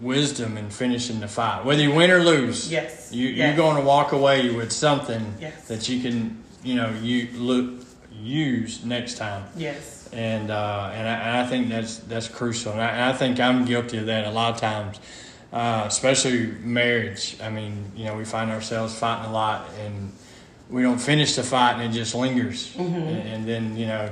wisdom 0.00 0.56
in 0.56 0.70
finishing 0.70 1.20
the 1.20 1.28
fight. 1.28 1.64
Whether 1.64 1.82
you 1.82 1.92
win 1.92 2.10
or 2.10 2.20
lose, 2.22 2.70
Yes. 2.70 3.10
you, 3.12 3.28
Yes. 3.28 3.48
you're 3.48 3.56
going 3.56 3.76
to 3.76 3.82
walk 3.82 4.12
away 4.12 4.50
with 4.50 4.72
something 4.72 5.34
Yes. 5.40 5.66
that 5.68 5.88
you 5.88 6.00
can, 6.00 6.42
you 6.62 6.74
know, 6.76 6.90
you 7.02 7.28
look, 7.34 7.84
use 8.12 8.84
next 8.84 9.16
time. 9.16 9.44
Yes. 9.56 10.08
And 10.12 10.50
uh, 10.50 10.90
and, 10.94 11.06
I, 11.08 11.12
and 11.14 11.36
I 11.38 11.46
think 11.46 11.68
that's 11.68 11.98
that's 11.98 12.28
crucial. 12.28 12.72
And 12.72 12.80
I, 12.80 13.10
I 13.10 13.12
think 13.12 13.38
I'm 13.38 13.64
guilty 13.64 13.98
of 13.98 14.06
that 14.06 14.24
a 14.26 14.30
lot 14.30 14.54
of 14.54 14.60
times, 14.60 14.98
uh, 15.52 15.84
especially 15.86 16.46
marriage. 16.62 17.36
I 17.42 17.50
mean, 17.50 17.92
you 17.94 18.06
know, 18.06 18.16
we 18.16 18.24
find 18.24 18.50
ourselves 18.50 18.94
fighting 18.98 19.26
a 19.30 19.32
lot, 19.32 19.68
and 19.84 20.10
we 20.70 20.82
don't 20.82 20.98
finish 20.98 21.36
the 21.36 21.42
fight, 21.42 21.74
and 21.74 21.82
it 21.82 21.90
just 21.96 22.14
lingers. 22.14 22.74
And, 22.78 22.96
and 23.28 23.46
then 23.46 23.76
you 23.76 23.86
know, 23.86 24.10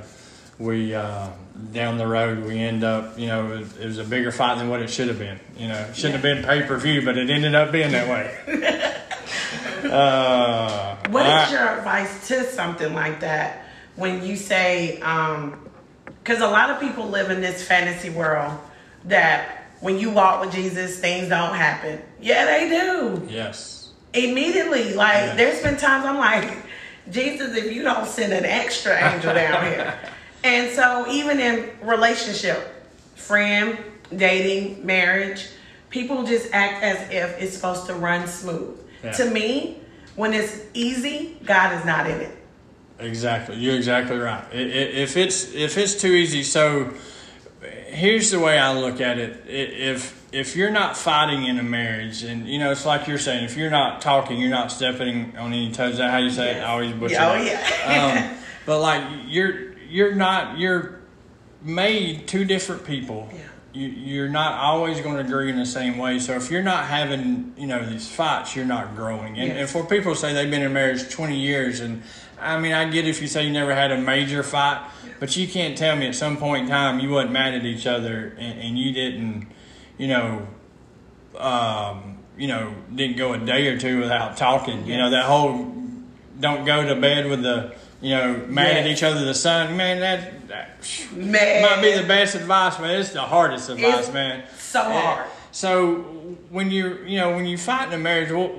we 0.59 0.95
uh, 0.95 1.29
down 1.73 1.97
the 1.99 2.07
road 2.07 2.45
we 2.45 2.59
end 2.59 2.85
up, 2.85 3.19
you 3.19 3.27
know, 3.27 3.53
it 3.53 3.59
was, 3.61 3.77
it 3.79 3.87
was 3.87 3.99
a 3.99 4.05
bigger 4.05 4.31
fight 4.33 4.59
than 4.59 4.69
what 4.69 4.83
it 4.83 4.91
should 4.91 5.09
have 5.09 5.19
been. 5.19 5.39
You 5.57 5.69
know, 5.69 5.75
it 5.79 5.97
shouldn't 5.97 6.15
have 6.15 6.23
been 6.23 6.45
pay 6.45 6.63
per 6.63 6.77
view, 6.77 7.03
but 7.05 7.17
it 7.17 7.31
ended 7.31 7.55
up 7.55 7.73
being 7.73 7.93
that 7.93 8.09
way. 8.09 8.37
uh, 9.91 10.97
What 11.09 11.27
is 11.27 11.33
right. 11.33 11.51
your 11.51 11.79
advice 11.79 12.29
to 12.29 12.45
something 12.45 12.95
like 12.95 13.21
that 13.21 13.65
when 13.97 14.23
you 14.23 14.37
say, 14.37 14.97
because 16.23 16.41
a 16.41 16.47
lot 16.49 16.71
of 16.71 16.81
people 16.81 17.09
live 17.09 17.31
in 17.31 17.41
this 17.41 17.67
fantasy 17.67 18.11
world 18.11 18.59
that 19.05 19.65
when 19.81 19.99
you 19.99 20.11
walk 20.11 20.41
with 20.45 20.53
Jesus, 20.55 20.99
things 20.99 21.29
don't 21.29 21.55
happen. 21.55 22.01
Yeah, 22.21 22.45
they 22.47 22.69
do. 22.69 23.27
Yes. 23.31 23.91
Immediately. 24.15 24.95
Like, 24.95 25.15
Yeah. 25.17 25.35
there's 25.37 25.63
been 25.63 25.77
times 25.77 26.05
I'm 26.05 26.19
like, 26.19 26.57
Jesus, 27.11 27.57
if 27.57 27.73
you 27.73 27.83
don't 27.83 28.07
send 28.07 28.33
an 28.33 28.45
extra 28.45 28.93
angel 29.15 29.33
down 29.35 29.65
here. 29.67 29.95
And 30.47 30.73
so, 30.77 31.11
even 31.11 31.41
in 31.41 31.71
relationship, 31.83 32.73
friend, 33.17 33.77
dating, 34.15 34.87
marriage, 34.87 35.49
people 35.91 36.23
just 36.23 36.53
act 36.53 36.85
as 36.85 37.11
if 37.11 37.43
it's 37.43 37.57
supposed 37.57 37.87
to 37.87 37.95
run 37.95 38.29
smooth. 38.29 38.81
Yeah. 39.03 39.11
To 39.11 39.29
me, 39.29 39.81
when 40.15 40.33
it's 40.33 40.61
easy, 40.73 41.37
God 41.45 41.77
is 41.77 41.85
not 41.85 42.09
in 42.09 42.21
it. 42.21 42.39
Exactly, 43.01 43.57
you're 43.57 43.75
exactly 43.75 44.17
right. 44.17 44.45
If 44.53 45.17
it's 45.17 45.53
if 45.53 45.77
it's 45.77 46.01
too 46.01 46.13
easy, 46.13 46.45
so 46.45 46.95
here's 47.89 48.31
the 48.31 48.39
way 48.39 48.57
I 48.57 48.73
look 48.73 49.01
at 49.01 49.19
it. 49.19 49.49
If 49.49 50.25
if 50.31 50.55
you're 50.55 50.71
not 50.71 50.97
fighting 50.97 51.45
in 51.45 51.59
a 51.59 51.65
marriage, 51.65 52.23
and 52.23 52.49
you 52.49 52.61
know, 52.61 52.71
it's 52.71 52.87
like 52.87 53.09
you're 53.09 53.19
saying, 53.19 53.45
if 53.45 53.57
you're 53.57 53.69
not 53.69 54.01
talking, 54.01 54.39
you're 54.39 54.49
not 54.49 54.71
stepping 54.71 55.37
on 55.37 55.53
any 55.53 55.73
toes. 55.73 55.95
Is 55.95 55.99
that 55.99 56.13
how 56.13 56.19
you 56.19 56.31
say 56.31 56.57
it? 56.57 56.61
I 56.61 56.67
always 56.67 56.93
butcher 56.93 57.17
oh, 57.17 57.45
that. 57.45 57.85
yeah. 57.85 58.31
um, 58.31 58.39
but 58.65 58.81
like 58.81 59.03
you're 59.27 59.66
you're 59.89 60.15
not 60.15 60.59
you're 60.59 61.01
made 61.63 62.29
two 62.29 62.45
different 62.45 62.85
people. 62.85 63.29
Yeah. 63.33 63.41
You, 63.73 63.89
you're 63.89 64.29
not 64.29 64.53
always 64.53 65.01
going 65.01 65.17
to 65.17 65.21
agree 65.21 65.51
in 65.51 65.57
the 65.59 65.67
same 65.67 65.99
way. 65.99 66.19
So 66.19 66.33
if 66.35 66.51
you're 66.51 66.63
not 66.63 66.87
having, 66.87 67.53
you 67.59 67.67
know, 67.67 67.85
these 67.85 68.09
fights, 68.09 68.57
you're 68.57 68.65
not 68.65 68.97
growing. 68.97 69.39
And, 69.39 69.49
Yes. 69.49 69.57
and 69.59 69.69
for 69.69 69.85
people 69.85 70.15
say 70.15 70.33
they've 70.33 70.51
been 70.51 70.63
in 70.63 70.73
marriage 70.73 71.11
20 71.11 71.39
years, 71.39 71.81
and 71.81 72.03
I 72.41 72.59
mean, 72.59 72.73
I 72.73 72.89
get 72.89 73.07
if 73.07 73.21
you 73.21 73.27
say 73.29 73.45
you 73.45 73.53
never 73.53 73.75
had 73.75 73.93
a 73.93 73.99
major 73.99 74.43
fight, 74.43 74.83
but 75.21 75.37
you 75.37 75.47
can't 75.47 75.77
tell 75.77 75.95
me 75.95 76.07
at 76.07 76.15
some 76.15 76.39
point 76.39 76.65
in 76.65 76.69
time 76.71 77.01
you 77.01 77.11
wasn't 77.11 77.33
mad 77.33 77.53
at 77.55 77.65
each 77.67 77.87
other 77.87 78.35
and, 78.39 78.61
and 78.61 78.79
you 78.79 78.93
didn't, 78.93 79.47
you 79.99 80.09
know, 80.09 80.47
um, 81.37 82.19
you 82.39 82.47
know, 82.49 82.75
didn't 82.95 83.17
go 83.17 83.33
a 83.35 83.39
day 83.39 83.67
or 83.69 83.79
two 83.79 84.01
without 84.01 84.37
talking. 84.37 84.87
You 84.87 84.97
know, 84.97 85.11
that 85.11 85.25
whole 85.25 85.75
don't 86.39 86.65
go 86.65 86.87
to 86.87 86.99
bed 86.99 87.29
with 87.29 87.43
the, 87.43 87.75
you 88.01 88.11
know, 88.11 88.45
mad 88.49 88.77
at 88.77 88.87
each 88.87 89.03
other 89.03 89.25
the 89.25 89.35
sun. 89.35 89.77
Man, 89.77 90.01
that, 90.01 90.49
that 90.49 90.69
Man. 91.13 91.63
might 91.63 91.81
be 91.83 91.93
the 92.01 92.07
best 92.07 92.35
advice, 92.35 92.79
man. 92.79 93.01
It's 93.01 93.11
the 93.11 93.23
hardest 93.23 93.69
advice, 93.71 94.05
It's 94.07 94.13
man. 94.13 94.45
so 94.59 94.81
Uh, 94.81 95.01
hard. 95.01 95.27
So 95.53 95.97
when 96.51 96.71
you 96.71 96.99
you 97.07 97.19
know 97.19 97.31
when 97.35 97.47
you 97.47 97.57
fight 97.57 97.89
in 97.89 97.95
a 97.95 97.99
marriage, 97.99 98.31
well, 98.31 98.53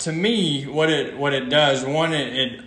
to 0.00 0.12
me, 0.12 0.64
what 0.64 0.90
it 0.90 1.16
what 1.16 1.32
it 1.32 1.48
does, 1.48 1.84
one 1.84 2.12
it 2.12 2.36
it, 2.36 2.60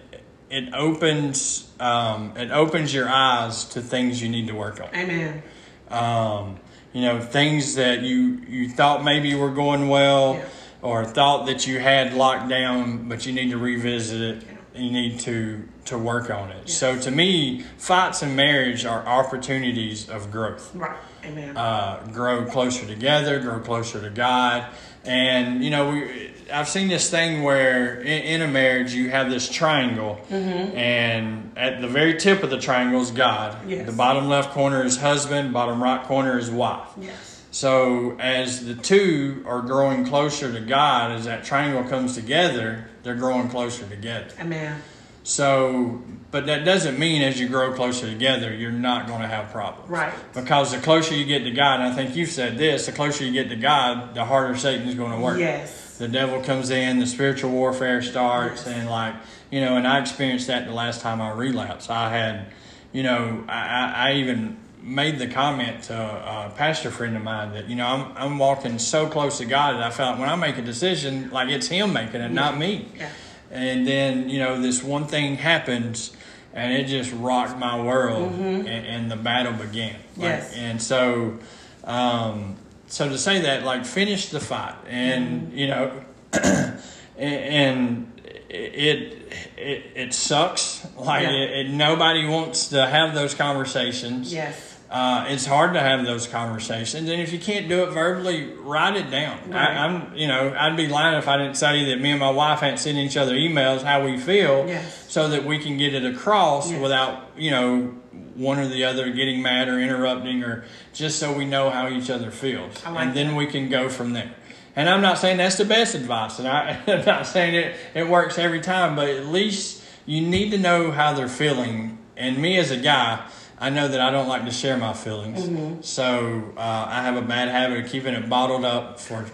it 0.49 0.73
opens 0.73 1.69
um, 1.79 2.33
it 2.35 2.49
opens 2.51 2.91
your 2.93 3.07
eyes 3.07 3.65
to 3.65 3.81
things 3.81 4.21
you 4.21 4.29
need 4.29 4.47
to 4.47 4.53
work 4.55 4.81
on. 4.81 4.89
Amen. 4.95 5.43
Um, 5.89 6.57
you 6.93 7.01
know 7.03 7.19
things 7.21 7.75
that 7.75 8.01
you 8.01 8.41
you 8.49 8.67
thought 8.69 9.03
maybe 9.03 9.35
were 9.35 9.51
going 9.51 9.87
well, 9.89 10.35
Yeah. 10.35 10.45
or 10.81 11.05
thought 11.05 11.45
that 11.45 11.67
you 11.67 11.79
had 11.79 12.13
locked 12.15 12.49
down, 12.49 13.07
but 13.07 13.25
you 13.27 13.31
need 13.33 13.51
to 13.51 13.57
revisit 13.57 14.21
it. 14.21 14.43
Yeah. 14.73 14.81
You 14.81 14.91
need 14.91 15.19
to 15.21 15.67
to 15.85 15.97
work 15.97 16.29
on 16.29 16.51
it. 16.51 16.69
So 16.69 16.97
to 16.99 17.11
me, 17.11 17.63
fights 17.77 18.21
in 18.21 18.35
marriage 18.35 18.85
are 18.85 19.05
opportunities 19.05 20.09
of 20.09 20.31
growth 20.31 20.73
Right. 20.75 20.97
Amen. 21.25 21.57
uh, 21.57 22.07
grow 22.11 22.45
closer 22.45 22.85
together, 22.85 23.39
grow 23.39 23.59
closer 23.59 24.01
to 24.01 24.09
God. 24.09 24.65
And 25.03 25.63
you 25.63 25.69
know, 25.71 25.91
we 25.91 26.31
I've 26.53 26.67
seen 26.69 26.87
this 26.89 27.09
thing 27.09 27.43
where 27.43 27.99
in, 28.01 28.23
in 28.23 28.41
a 28.41 28.47
marriage 28.47 28.93
you 28.93 29.09
have 29.09 29.29
this 29.31 29.49
triangle, 29.49 30.19
and 30.29 31.51
at 31.55 31.81
the 31.81 31.87
very 31.87 32.15
tip 32.17 32.43
of 32.43 32.49
the 32.49 32.59
triangle 32.59 33.01
is 33.01 33.11
God. 33.11 33.57
Yes. 33.67 33.85
The 33.85 33.91
bottom 33.93 34.27
left 34.27 34.51
corner 34.51 34.83
is 34.83 34.97
husband, 34.97 35.53
bottom 35.53 35.81
right 35.81 36.03
corner 36.05 36.37
is 36.37 36.49
wife. 36.51 36.89
yes. 36.99 37.41
So 37.53 38.15
as 38.19 38.65
the 38.65 38.75
two 38.75 39.43
are 39.45 39.61
growing 39.61 40.05
closer 40.05 40.53
to 40.53 40.61
God, 40.61 41.11
as 41.11 41.25
that 41.25 41.43
triangle 41.43 41.83
comes 41.83 42.15
together, 42.15 42.87
they're 43.03 43.15
growing 43.15 43.49
closer 43.49 43.85
together. 43.87 44.27
Amen. 44.39 44.81
So, 45.23 46.01
but 46.31 46.47
that 46.47 46.65
doesn't 46.65 46.97
mean 46.97 47.21
as 47.21 47.39
you 47.39 47.47
grow 47.47 47.73
closer 47.73 48.09
together, 48.09 48.53
you're 48.53 48.71
not 48.71 49.07
going 49.07 49.21
to 49.21 49.27
have 49.27 49.51
problems. 49.51 49.89
Right. 49.89 50.13
Because 50.33 50.71
the 50.71 50.79
closer 50.79 51.13
you 51.13 51.25
get 51.25 51.43
to 51.43 51.51
God, 51.51 51.79
and 51.79 51.91
I 51.91 51.95
think 51.95 52.15
you've 52.15 52.29
said 52.29 52.57
this, 52.57 52.87
the 52.87 52.91
closer 52.91 53.23
you 53.23 53.31
get 53.31 53.49
to 53.49 53.55
God, 53.55 54.15
the 54.15 54.25
harder 54.25 54.57
Satan's 54.57 54.95
going 54.95 55.11
to 55.11 55.19
work. 55.19 55.39
Yes. 55.39 55.97
The 55.97 56.07
devil 56.07 56.41
comes 56.41 56.71
in, 56.71 56.99
the 56.99 57.05
spiritual 57.05 57.51
warfare 57.51 58.01
starts, 58.01 58.65
Yes. 58.65 58.75
and 58.75 58.89
like, 58.89 59.13
you 59.51 59.61
know, 59.61 59.77
and 59.77 59.87
I 59.87 59.99
experienced 59.99 60.47
that 60.47 60.65
the 60.65 60.73
last 60.73 61.01
time 61.01 61.21
I 61.21 61.29
relapsed. 61.31 61.91
I 61.91 62.09
had, 62.09 62.47
you 62.91 63.03
know, 63.03 63.43
I, 63.47 63.93
I, 63.95 64.13
even 64.13 64.57
made 64.81 65.19
the 65.19 65.27
comment 65.27 65.83
to 65.83 65.93
a 65.93 66.51
pastor 66.55 66.89
friend 66.89 67.15
of 67.15 67.21
mine 67.21 67.53
that, 67.53 67.69
you 67.69 67.75
know, 67.75 67.85
I'm, 67.85 68.17
I'm 68.17 68.37
walking 68.39 68.79
so 68.79 69.07
close 69.07 69.37
to 69.37 69.45
God 69.45 69.75
that 69.75 69.83
I 69.83 69.91
felt 69.91 70.17
when 70.17 70.27
I 70.29 70.35
make 70.35 70.57
a 70.57 70.63
decision, 70.63 71.29
like 71.29 71.49
it's 71.49 71.67
Him 71.67 71.93
making 71.93 72.21
it, 72.21 72.31
not 72.31 72.57
me. 72.57 72.87
Yeah. 72.97 73.09
And 73.51 73.85
then, 73.85 74.29
you 74.29 74.39
know, 74.39 74.61
this 74.61 74.81
one 74.83 75.05
thing 75.07 75.35
happens 75.35 76.15
and 76.53 76.73
it 76.73 76.85
just 76.85 77.11
rocked 77.13 77.57
my 77.57 77.81
world 77.81 78.31
and, 78.33 78.67
and 78.67 79.11
the 79.11 79.15
battle 79.17 79.53
began. 79.53 79.93
Like, 79.93 80.01
Mm-hmm. 80.15 80.21
Yes. 80.21 80.53
And 80.55 80.81
so, 80.81 81.39
um, 81.83 82.55
so 82.87 83.07
to 83.09 83.17
say 83.17 83.41
that, 83.41 83.63
like, 83.63 83.85
finish 83.85 84.29
the 84.29 84.39
fight 84.39 84.75
and, 84.87 85.47
Mm-hmm. 85.47 85.57
you 85.57 85.67
know, 85.67 86.03
and 87.17 88.11
it, 88.49 89.33
it, 89.57 89.91
it 89.95 90.13
sucks. 90.13 90.85
Like, 90.97 91.23
Yeah. 91.23 91.29
it, 91.31 91.67
it, 91.67 91.69
nobody 91.71 92.25
wants 92.27 92.69
to 92.69 92.85
have 92.85 93.13
those 93.13 93.33
conversations. 93.33 94.33
Yes. 94.33 94.70
Uh, 94.91 95.23
it's 95.29 95.45
hard 95.45 95.73
to 95.73 95.79
have 95.79 96.05
those 96.05 96.27
conversations, 96.27 97.07
and 97.09 97.21
if 97.21 97.31
you 97.31 97.39
can't 97.39 97.69
do 97.69 97.83
it 97.83 97.91
verbally, 97.91 98.51
write 98.55 98.97
it 98.97 99.09
down. 99.09 99.39
Right. 99.49 99.69
I, 99.69 99.85
I'm, 99.85 100.13
you 100.13 100.27
know, 100.27 100.53
I'd 100.57 100.75
be 100.75 100.87
lying 100.89 101.17
if 101.17 101.29
I 101.29 101.37
didn't 101.37 101.55
say 101.55 101.85
that 101.85 102.01
me 102.01 102.11
and 102.11 102.19
my 102.19 102.29
wife 102.29 102.59
hadn't 102.59 102.79
sent 102.79 102.97
each 102.97 103.15
other 103.15 103.33
emails 103.33 103.83
how 103.83 104.03
we 104.03 104.17
feel, 104.17 104.65
Yes. 104.67 105.05
so 105.09 105.29
that 105.29 105.45
we 105.45 105.59
can 105.59 105.77
get 105.77 105.93
it 105.93 106.03
across 106.03 106.69
Yes. 106.69 106.81
without, 106.81 107.31
you 107.37 107.51
know, 107.51 107.95
one 108.35 108.59
or 108.59 108.67
the 108.67 108.83
other 108.83 109.09
getting 109.11 109.41
mad 109.41 109.69
or 109.69 109.79
interrupting, 109.79 110.43
or 110.43 110.65
just 110.93 111.19
so 111.19 111.31
we 111.31 111.45
know 111.45 111.69
how 111.69 111.87
each 111.87 112.09
other 112.09 112.29
feels, 112.29 112.83
like 112.85 112.97
and 113.07 113.15
then 113.15 113.37
we 113.37 113.45
can 113.47 113.69
go 113.69 113.87
from 113.87 114.11
there. 114.11 114.31
And 114.75 114.89
I'm 114.89 115.01
not 115.01 115.17
saying 115.19 115.37
that's 115.37 115.57
the 115.57 115.63
best 115.63 115.95
advice, 115.95 116.37
and 116.37 116.49
I, 116.49 116.77
I'm 116.87 117.05
not 117.05 117.27
saying 117.27 117.55
it 117.55 117.77
it 117.95 118.09
works 118.09 118.37
every 118.37 118.59
time, 118.59 118.97
but 118.97 119.07
at 119.07 119.25
least 119.27 119.81
you 120.05 120.19
need 120.19 120.51
to 120.51 120.57
know 120.57 120.91
how 120.91 121.13
they're 121.13 121.29
feeling. 121.29 121.97
And 122.17 122.37
me 122.39 122.57
as 122.59 122.71
a 122.71 122.77
guy, 122.77 123.25
I 123.61 123.69
know 123.69 123.87
that 123.87 124.01
I 124.01 124.09
don't 124.09 124.27
like 124.27 124.43
to 124.45 124.51
share 124.51 124.75
my 124.75 124.91
feelings, 124.93 125.85
so 125.87 126.51
uh, 126.57 126.85
I 126.89 127.03
have 127.03 127.15
a 127.15 127.21
bad 127.21 127.47
habit 127.47 127.85
of 127.85 127.91
keeping 127.91 128.15
it 128.15 128.27
bottled 128.27 128.65
up 128.65 128.99
for 128.99 129.25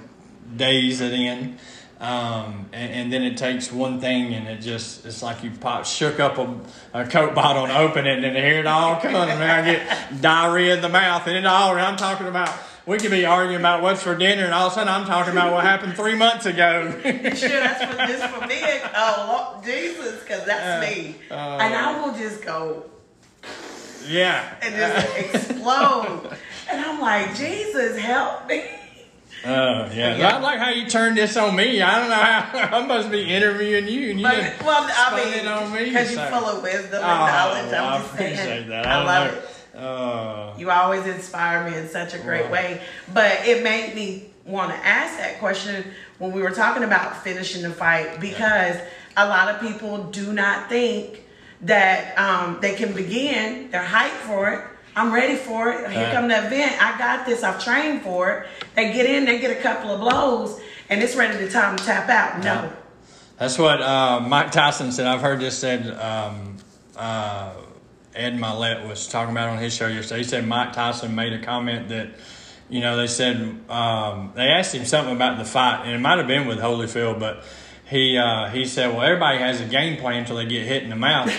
days 0.56 1.02
at 1.02 1.14
end. 1.14 1.58
Um, 2.00 2.70
and, 2.74 2.92
and 2.94 3.14
then 3.14 3.24
it 3.24 3.38
takes 3.38 3.72
one 3.72 4.00
thing, 4.02 4.34
and 4.36 4.48
it 4.48 4.60
just 4.60 5.06
it's 5.06 5.24
like 5.24 5.44
you 5.44 5.50
pop 5.52 5.86
shook 5.86 6.20
up 6.20 6.38
a, 6.38 6.60
a 6.94 7.08
coke 7.08 7.34
bottle 7.34 7.64
and 7.64 7.72
open 7.72 8.06
it, 8.06 8.24
and 8.24 8.36
here 8.38 8.60
it 8.60 8.68
all 8.68 9.00
comes. 9.00 9.16
And 9.16 9.42
I 9.44 9.64
get 9.66 10.22
diarrhea 10.22 10.76
in 10.76 10.82
the 10.82 10.90
mouth, 10.90 11.26
and 11.26 11.38
it 11.38 11.46
all. 11.46 11.72
And 11.72 11.80
I'm 11.82 11.98
talking 11.98 12.28
about 12.28 12.54
we 12.86 12.98
could 13.00 13.12
be 13.12 13.26
arguing 13.26 13.62
about 13.62 13.82
what's 13.82 14.04
for 14.04 14.14
dinner, 14.16 14.44
and 14.46 14.54
all 14.54 14.68
of 14.68 14.74
a 14.74 14.76
sudden 14.76 14.94
I'm 14.94 15.06
talking 15.06 15.32
about 15.32 15.54
what 15.54 15.64
happened 15.64 15.96
three 15.96 16.16
months 16.16 16.46
ago. 16.46 16.92
Sure, 17.02 17.50
that's 17.50 17.84
for, 17.84 17.98
just 18.06 18.26
for 18.36 18.46
me. 18.46 18.60
Oh, 18.94 19.52
Lord, 19.56 19.66
Jesus, 19.66 20.22
because 20.22 20.46
that's 20.46 20.86
me. 20.94 21.16
uh, 21.32 21.58
and 21.62 21.74
I 21.74 22.00
will 22.06 22.14
just 22.14 22.44
go 22.44 22.84
yeah, 24.08 24.54
and 24.62 24.76
just 24.76 25.18
explode. 25.36 26.30
And 26.70 26.82
I'm 26.86 27.00
like, 27.02 27.36
Jesus, 27.36 27.98
help 27.98 28.48
me. 28.48 28.64
Uh, 29.46 29.90
yeah. 29.94 30.18
Yeah. 30.18 30.36
I 30.36 30.40
like 30.40 30.60
how 30.60 30.70
you 30.72 30.88
turned 30.90 31.16
this 31.18 31.38
on 31.38 31.56
me. 31.56 31.82
I 31.82 32.00
don't 32.00 32.10
know 32.10 32.16
how 32.16 32.78
I'm 32.78 32.84
supposed 32.84 33.06
to 33.06 33.12
be 33.12 33.24
interviewing 33.34 33.88
you, 33.88 34.10
and 34.12 34.20
you 34.20 34.26
But, 34.26 34.66
well, 34.66 34.86
I 34.90 35.16
mean, 35.24 35.34
it 35.34 35.48
on 35.48 35.72
me. 35.72 35.86
because 35.86 36.12
you're 36.14 36.26
full 36.28 36.46
of 36.46 36.64
wisdom 36.64 36.96
and 36.96 37.04
Oh, 37.04 37.26
knowledge. 37.28 37.72
well, 37.72 37.86
I'm 37.88 38.02
I 38.02 38.06
appreciate 38.06 38.36
saying. 38.38 38.70
that. 38.70 38.86
I, 38.88 38.96
don't 38.98 39.06
love 39.06 39.32
know. 39.32 39.38
it. 39.40 39.44
Uh, 39.78 40.54
You 40.58 40.72
always 40.72 41.06
inspire 41.06 41.70
me 41.70 41.78
in 41.78 41.88
such 41.88 42.14
a 42.16 42.18
great 42.20 42.50
way. 42.50 42.82
But 43.14 43.46
it 43.46 43.64
made 43.64 43.94
me 43.96 44.26
want 44.46 44.72
to 44.72 44.78
ask 44.86 45.18
that 45.20 45.38
question 45.40 45.86
when 46.18 46.32
we 46.32 46.42
were 46.42 46.50
talking 46.52 46.84
about 46.84 47.24
finishing 47.24 47.62
the 47.62 47.70
fight 47.70 48.20
because 48.20 48.76
a 49.16 49.28
lot 49.28 49.54
of 49.54 49.62
people 49.62 50.04
do 50.06 50.34
not 50.34 50.68
think 50.68 51.24
that 51.62 52.18
um, 52.18 52.60
they 52.62 52.76
can 52.76 52.94
begin. 52.94 53.72
They're 53.72 53.84
hyped 53.84 54.20
for 54.28 54.50
it. 54.52 54.64
I'm 54.96 55.14
ready 55.14 55.36
for 55.36 55.70
it. 55.70 55.92
Here 55.92 56.04
Right. 56.06 56.14
come 56.14 56.28
the 56.28 56.38
event. 56.46 56.82
I 56.82 56.98
got 56.98 57.26
this. 57.26 57.44
I've 57.44 57.64
trained 57.64 58.02
for 58.02 58.32
it. 58.32 58.48
They 58.76 58.94
get 58.94 59.06
in, 59.06 59.26
they 59.26 59.40
get 59.40 59.52
a 59.52 59.62
couple 59.62 59.92
of 59.92 60.00
blows, 60.00 60.60
and 60.90 61.02
it's 61.04 61.16
ready 61.16 61.38
to 61.38 61.50
time 61.52 61.78
to 61.78 61.84
tap 61.84 62.10
out. 62.10 62.44
No. 62.44 62.72
That's 63.38 63.60
what 63.60 63.82
uh, 63.82 64.20
Mike 64.22 64.52
Tyson 64.52 64.92
said. 64.92 65.06
I've 65.06 65.22
heard 65.22 65.40
this 65.40 65.58
said. 65.58 65.88
Um, 66.00 66.58
uh, 66.96 67.54
Ed 68.16 68.34
Mylett 68.40 68.88
was 68.88 69.08
talking 69.08 69.32
about 69.32 69.50
on 69.50 69.60
his 69.60 69.76
show 69.76 69.86
yesterday. 69.86 70.20
He 70.20 70.24
said 70.24 70.48
Mike 70.48 70.74
Tyson 70.74 71.14
made 71.14 71.34
a 71.34 71.40
comment 71.40 71.90
that, 71.90 72.10
you 72.68 72.82
know, 72.82 72.98
they 72.98 73.06
said 73.06 73.36
um, 73.70 74.32
they 74.36 74.48
asked 74.48 74.74
him 74.74 74.86
something 74.86 75.16
about 75.16 75.38
the 75.38 75.46
fight, 75.46 75.84
and 75.86 75.92
it 75.92 76.00
might 76.00 76.18
have 76.18 76.26
been 76.28 76.48
with 76.48 76.58
Holyfield, 76.58 77.20
but 77.20 77.44
he 77.90 78.18
uh, 78.18 78.50
he 78.50 78.66
said, 78.66 78.94
"Well, 78.94 79.04
everybody 79.04 79.40
has 79.40 79.62
a 79.62 79.66
game 79.66 79.98
plan 79.98 80.20
until 80.20 80.38
they 80.38 80.46
get 80.46 80.66
hit 80.66 80.84
in 80.84 80.90
the 80.90 80.96
mouth." 80.96 81.32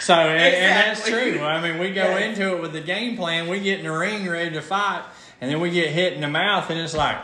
so, 0.00 0.14
and, 0.14 0.54
and 0.54 0.96
that's 0.98 1.08
true. 1.08 1.40
I 1.40 1.60
mean, 1.60 1.78
we 1.80 1.92
go 1.92 2.02
Yes. 2.04 2.38
into 2.38 2.54
it 2.56 2.62
with 2.62 2.72
the 2.72 2.80
game 2.80 3.16
plan. 3.16 3.48
We 3.48 3.60
get 3.60 3.80
in 3.80 3.86
the 3.86 3.92
ring 3.92 4.28
ready 4.28 4.50
to 4.52 4.62
fight, 4.62 5.04
and 5.40 5.50
then 5.50 5.60
we 5.60 5.70
get 5.70 5.90
hit 5.90 6.12
in 6.12 6.20
the 6.20 6.28
mouth, 6.28 6.70
and 6.70 6.78
it's 6.78 6.94
like, 6.94 7.18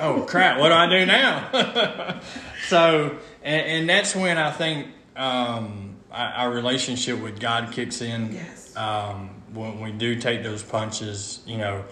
oh 0.00 0.22
crap, 0.22 0.58
what 0.58 0.68
do 0.68 0.74
I 0.74 0.86
do 0.88 1.06
now? 1.06 2.20
so, 2.68 3.16
and, 3.42 3.66
and 3.66 3.88
that's 3.88 4.14
when 4.14 4.36
I 4.38 4.50
think 4.50 4.88
um, 5.16 5.96
our, 6.10 6.28
our 6.32 6.50
relationship 6.50 7.20
with 7.20 7.40
God 7.40 7.72
kicks 7.72 8.02
in. 8.02 8.34
Yes. 8.34 8.76
Um, 8.76 9.30
when 9.54 9.80
we 9.80 9.90
do 9.92 10.20
take 10.20 10.42
those 10.42 10.62
punches, 10.62 11.40
you 11.46 11.56
know, 11.56 11.84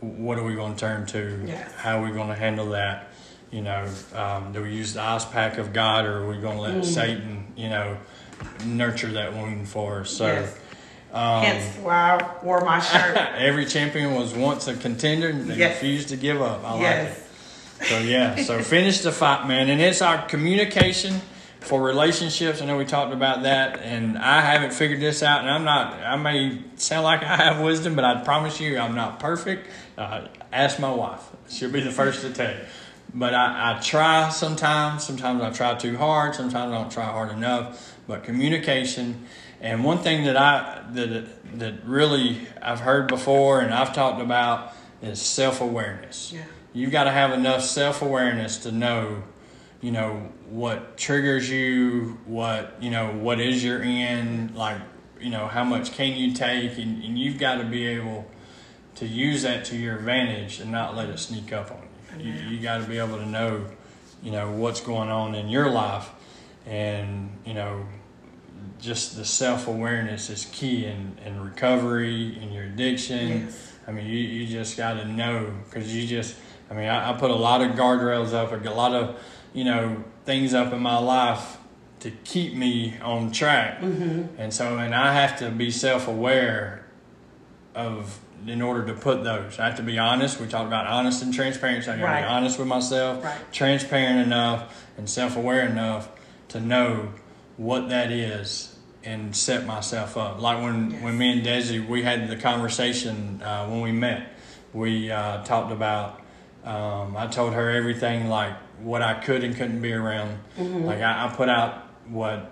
what 0.00 0.38
are 0.38 0.42
we 0.42 0.54
going 0.56 0.74
to 0.74 0.80
turn 0.80 1.06
to? 1.06 1.44
Yes. 1.46 1.72
How 1.74 2.00
are 2.00 2.04
we 2.04 2.10
going 2.10 2.28
to 2.28 2.34
handle 2.34 2.70
that? 2.70 3.10
You 3.50 3.62
know, 3.62 3.88
um, 4.14 4.52
do 4.52 4.62
we 4.62 4.72
use 4.74 4.94
the 4.94 5.02
ice 5.02 5.24
pack 5.24 5.58
of 5.58 5.72
God, 5.72 6.04
or 6.04 6.24
are 6.24 6.28
we 6.28 6.38
going 6.38 6.56
to 6.56 6.62
let 6.62 6.84
Satan, 6.84 7.46
you 7.56 7.68
know, 7.68 7.96
nurture 8.64 9.12
that 9.12 9.32
wound 9.32 9.68
for 9.68 10.00
us? 10.00 10.10
So. 10.10 10.26
Yes. 10.26 10.58
Um, 11.12 11.42
Hence 11.44 11.76
why 11.78 12.18
I 12.20 12.44
wore 12.44 12.60
my 12.64 12.78
shirt. 12.80 13.16
Every 13.36 13.64
champion 13.64 14.14
was 14.14 14.34
once 14.34 14.66
a 14.68 14.74
contender 14.76 15.28
and 15.28 15.48
they 15.48 15.56
Yes. 15.56 15.76
refused 15.76 16.08
to 16.10 16.16
give 16.16 16.42
up. 16.42 16.62
I 16.64 16.72
like 16.74 17.08
it. 17.08 17.22
So 17.86 17.98
yeah, 18.00 18.36
so 18.36 18.60
finish 18.62 19.00
the 19.00 19.12
fight, 19.12 19.46
man. 19.46 19.70
And 19.70 19.80
it's 19.80 20.02
our 20.02 20.26
communication 20.26 21.20
for 21.60 21.80
relationships. 21.80 22.60
I 22.60 22.66
know 22.66 22.76
we 22.76 22.84
talked 22.84 23.14
about 23.14 23.44
that 23.44 23.80
and 23.80 24.18
I 24.18 24.40
haven't 24.42 24.72
figured 24.74 25.00
this 25.00 25.22
out 25.22 25.40
and 25.40 25.48
I'm 25.50 25.64
not 25.64 25.94
I 25.94 26.16
may 26.16 26.58
sound 26.74 27.04
like 27.04 27.22
I 27.22 27.36
have 27.36 27.60
wisdom, 27.60 27.94
but 27.94 28.04
I 28.04 28.22
promise 28.22 28.60
you 28.60 28.76
I'm 28.78 28.94
not 28.94 29.18
perfect. 29.18 29.70
Uh, 29.96 30.26
ask 30.52 30.78
my 30.78 30.90
wife. 30.90 31.22
She'll 31.48 31.70
be 31.70 31.80
the 31.80 31.92
first 31.92 32.20
to 32.22 32.32
tell 32.32 32.50
you. 32.50 32.60
But 33.14 33.34
I, 33.34 33.76
I 33.76 33.80
try 33.80 34.28
sometimes. 34.28 35.04
Sometimes 35.04 35.40
I 35.42 35.50
try 35.50 35.74
too 35.74 35.96
hard. 35.96 36.34
Sometimes 36.34 36.72
I 36.72 36.78
don't 36.78 36.90
try 36.90 37.04
hard 37.04 37.30
enough. 37.30 37.96
But 38.06 38.24
communication, 38.24 39.26
and 39.60 39.84
one 39.84 39.98
thing 39.98 40.24
that 40.24 40.36
I 40.36 40.84
that 40.92 41.58
that 41.58 41.84
really 41.84 42.46
I've 42.60 42.80
heard 42.80 43.08
before 43.08 43.60
and 43.60 43.72
I've 43.72 43.94
talked 43.94 44.20
about 44.20 44.72
is 45.02 45.20
self 45.20 45.60
awareness. 45.60 46.32
Yeah. 46.32 46.42
You've 46.72 46.92
got 46.92 47.04
to 47.04 47.10
have 47.10 47.32
enough 47.32 47.62
self 47.62 48.02
awareness 48.02 48.58
to 48.58 48.72
know, 48.72 49.22
you 49.80 49.92
know, 49.92 50.30
what 50.48 50.98
triggers 50.98 51.48
you, 51.48 52.18
what 52.26 52.76
you 52.80 52.90
know, 52.90 53.12
what 53.12 53.40
is 53.40 53.64
your 53.64 53.82
end, 53.82 54.54
like 54.54 54.80
you 55.20 55.30
know, 55.30 55.46
how 55.46 55.64
much 55.64 55.92
can 55.92 56.16
you 56.16 56.32
take, 56.32 56.76
and, 56.78 57.02
and 57.02 57.18
you've 57.18 57.38
got 57.38 57.56
to 57.56 57.64
be 57.64 57.86
able 57.86 58.26
to 58.96 59.06
use 59.06 59.42
that 59.42 59.64
to 59.66 59.76
your 59.76 59.96
advantage 59.96 60.60
and 60.60 60.70
not 60.72 60.96
let 60.96 61.08
it 61.08 61.18
sneak 61.18 61.52
up 61.52 61.70
on 61.70 61.78
you. 61.78 61.88
You, 62.20 62.32
you 62.32 62.58
got 62.60 62.78
to 62.78 62.84
be 62.84 62.98
able 62.98 63.18
to 63.18 63.26
know, 63.26 63.64
you 64.22 64.30
know, 64.30 64.50
what's 64.52 64.80
going 64.80 65.08
on 65.08 65.34
in 65.34 65.48
your 65.48 65.70
life, 65.70 66.08
and 66.66 67.30
you 67.44 67.54
know, 67.54 67.86
just 68.80 69.16
the 69.16 69.24
self 69.24 69.66
awareness 69.66 70.30
is 70.30 70.46
key 70.52 70.86
in, 70.86 71.18
in 71.24 71.40
recovery, 71.40 72.38
in 72.40 72.52
your 72.52 72.64
addiction. 72.64 73.46
Yes. 73.46 73.72
I 73.86 73.92
mean, 73.92 74.06
you, 74.06 74.18
you 74.18 74.46
just 74.46 74.76
got 74.76 74.94
to 74.94 75.04
know 75.04 75.52
because 75.64 75.94
you 75.94 76.06
just, 76.06 76.34
I 76.70 76.74
mean, 76.74 76.88
I, 76.88 77.10
I 77.10 77.12
put 77.14 77.30
a 77.30 77.36
lot 77.36 77.62
of 77.62 77.72
guardrails 77.72 78.32
up, 78.32 78.52
a 78.52 78.70
lot 78.70 78.94
of, 78.94 79.20
you 79.52 79.64
know, 79.64 80.04
things 80.24 80.54
up 80.54 80.72
in 80.72 80.80
my 80.80 80.98
life 80.98 81.56
to 82.00 82.10
keep 82.10 82.54
me 82.54 82.96
on 83.00 83.32
track. 83.32 83.80
Mm-hmm. 83.80 84.40
And 84.40 84.52
so, 84.52 84.76
and 84.78 84.94
I 84.94 85.12
have 85.14 85.38
to 85.38 85.50
be 85.50 85.70
self 85.70 86.08
aware 86.08 86.84
of, 87.74 88.18
in 88.46 88.62
order 88.62 88.84
to 88.86 88.94
put 88.94 89.24
those. 89.24 89.58
I 89.58 89.66
have 89.66 89.76
to 89.76 89.82
be 89.82 89.98
honest. 89.98 90.40
We 90.40 90.46
talked 90.46 90.66
about 90.66 90.86
honest 90.86 91.22
and 91.22 91.32
transparency. 91.34 91.90
I 91.90 91.94
got 91.96 92.00
to 92.00 92.06
Right. 92.06 92.22
be 92.22 92.28
honest 92.28 92.58
with 92.58 92.68
myself, 92.68 93.24
Right. 93.24 93.34
transparent 93.52 94.20
enough, 94.20 94.84
and 94.96 95.08
self 95.08 95.36
aware 95.36 95.66
enough 95.66 96.08
to 96.48 96.60
know 96.60 97.08
what 97.56 97.88
that 97.88 98.10
is 98.10 98.76
and 99.04 99.34
set 99.34 99.66
myself 99.66 100.16
up. 100.16 100.40
Like 100.40 100.62
when, 100.62 100.90
Yes. 100.90 101.02
when 101.02 101.18
me 101.18 101.32
and 101.32 101.44
Desi, 101.46 101.86
we 101.86 102.02
had 102.02 102.28
the 102.28 102.36
conversation 102.36 103.40
uh, 103.42 103.66
when 103.66 103.80
we 103.80 103.92
met. 103.92 104.22
We 104.72 105.10
uh, 105.10 105.42
talked 105.44 105.72
about, 105.72 106.20
um, 106.64 107.16
I 107.16 107.26
told 107.28 107.54
her 107.54 107.70
everything 107.70 108.28
like 108.28 108.52
what 108.80 109.00
I 109.02 109.14
could 109.14 109.42
and 109.42 109.56
couldn't 109.56 109.80
be 109.80 109.92
around. 109.92 110.38
Like 110.58 111.00
I, 111.00 111.26
I 111.26 111.34
put 111.34 111.48
out 111.48 111.84
what 112.08 112.50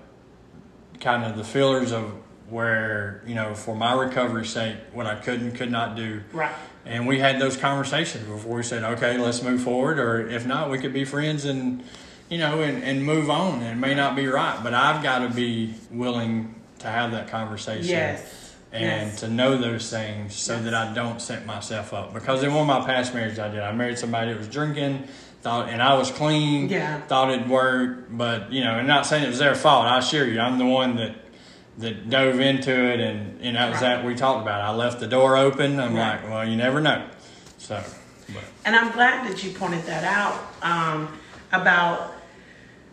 kind 1.01 1.25
of 1.25 1.37
the 1.37 1.45
fillers 1.45 1.93
of 1.93 2.13
where, 2.49 3.23
you 3.27 3.35
know, 3.35 3.55
for 3.55 3.75
my 3.75 3.93
recovery 3.95 4.47
sake, 4.47 4.77
what 4.93 5.07
I 5.07 5.15
could 5.17 5.41
and 5.41 5.55
could 5.55 5.71
not 5.71 5.97
do. 5.97 6.21
Right. 6.33 6.55
And 6.87 7.07
we 7.07 7.19
had 7.19 7.41
those 7.41 7.57
conversations 7.57 8.25
before 8.27 8.57
we 8.57 8.63
said, 8.63 8.83
okay, 8.85 9.17
let's 9.17 9.43
move 9.43 9.63
forward, 9.63 9.99
or 9.99 10.29
if 10.29 10.47
not, 10.47 10.71
we 10.71 10.79
could 10.79 10.93
be 10.93 11.05
friends 11.07 11.47
and, 11.47 11.83
you 12.29 12.37
know, 12.39 12.61
and, 12.61 12.83
and 12.85 13.05
move 13.05 13.31
on. 13.31 13.63
And 13.63 13.79
it 13.79 13.81
may 13.81 13.95
not 13.95 14.15
be 14.17 14.27
right, 14.27 14.61
but 14.63 14.75
I've 14.75 15.03
got 15.03 15.21
to 15.21 15.29
be 15.35 15.75
willing 15.91 16.55
to 16.81 16.87
have 16.89 17.13
that 17.13 17.29
conversation 17.29 17.89
Yes. 17.89 18.55
and 18.73 18.83
Yes. 19.11 19.21
to 19.21 19.29
know 19.29 19.57
those 19.57 19.89
things 19.89 20.35
so 20.37 20.61
that 20.61 20.75
I 20.75 20.93
don't 20.93 21.23
set 21.23 21.47
myself 21.47 21.95
up. 21.95 22.13
Because 22.13 22.43
in 22.43 22.53
one 22.53 22.69
of 22.69 22.81
my 22.81 22.85
past 22.87 23.15
marriages, 23.15 23.39
I 23.39 23.49
did. 23.49 23.61
I 23.61 23.73
married 23.73 23.99
somebody 23.99 24.33
that 24.33 24.39
was 24.39 24.49
drinking, 24.49 25.09
thought, 25.41 25.71
and 25.71 25.81
I 25.81 25.95
was 25.95 26.11
clean, 26.11 26.69
Yeah. 26.69 27.01
thought 27.03 27.31
it'd 27.31 27.49
work, 27.49 28.09
but 28.11 28.53
you 28.53 28.63
know, 28.63 28.75
and 28.79 28.87
not 28.87 29.07
saying 29.07 29.25
it 29.25 29.29
was 29.29 29.39
their 29.39 29.55
fault. 29.55 29.87
I 29.87 29.99
assure 29.99 30.27
you, 30.27 30.39
I'm 30.41 30.59
the 30.59 30.67
one 30.67 30.97
that 30.97 31.15
that 31.79 32.09
dove 32.09 32.41
into 32.41 32.71
it, 32.73 33.01
and 33.01 33.41
and 33.41 33.57
that 33.57 33.71
was 33.71 33.81
Right. 33.81 33.97
that 33.97 34.05
we 34.05 34.15
talked 34.15 34.43
about. 34.43 34.61
I 34.61 34.71
left 34.71 35.01
the 35.01 35.07
door 35.07 35.37
open. 35.37 35.81
I'm 35.81 35.95
Right. 35.95 36.21
like, 36.23 36.31
well, 36.31 36.49
you 36.49 36.57
never 36.57 36.81
know. 36.81 37.03
So, 37.59 37.83
but 38.29 38.43
And 38.65 38.77
I'm 38.77 38.93
glad 38.93 39.29
that 39.31 39.43
you 39.43 39.51
pointed 39.53 39.85
that 39.87 40.05
out 40.05 40.41
um, 40.63 41.09
about 41.53 42.13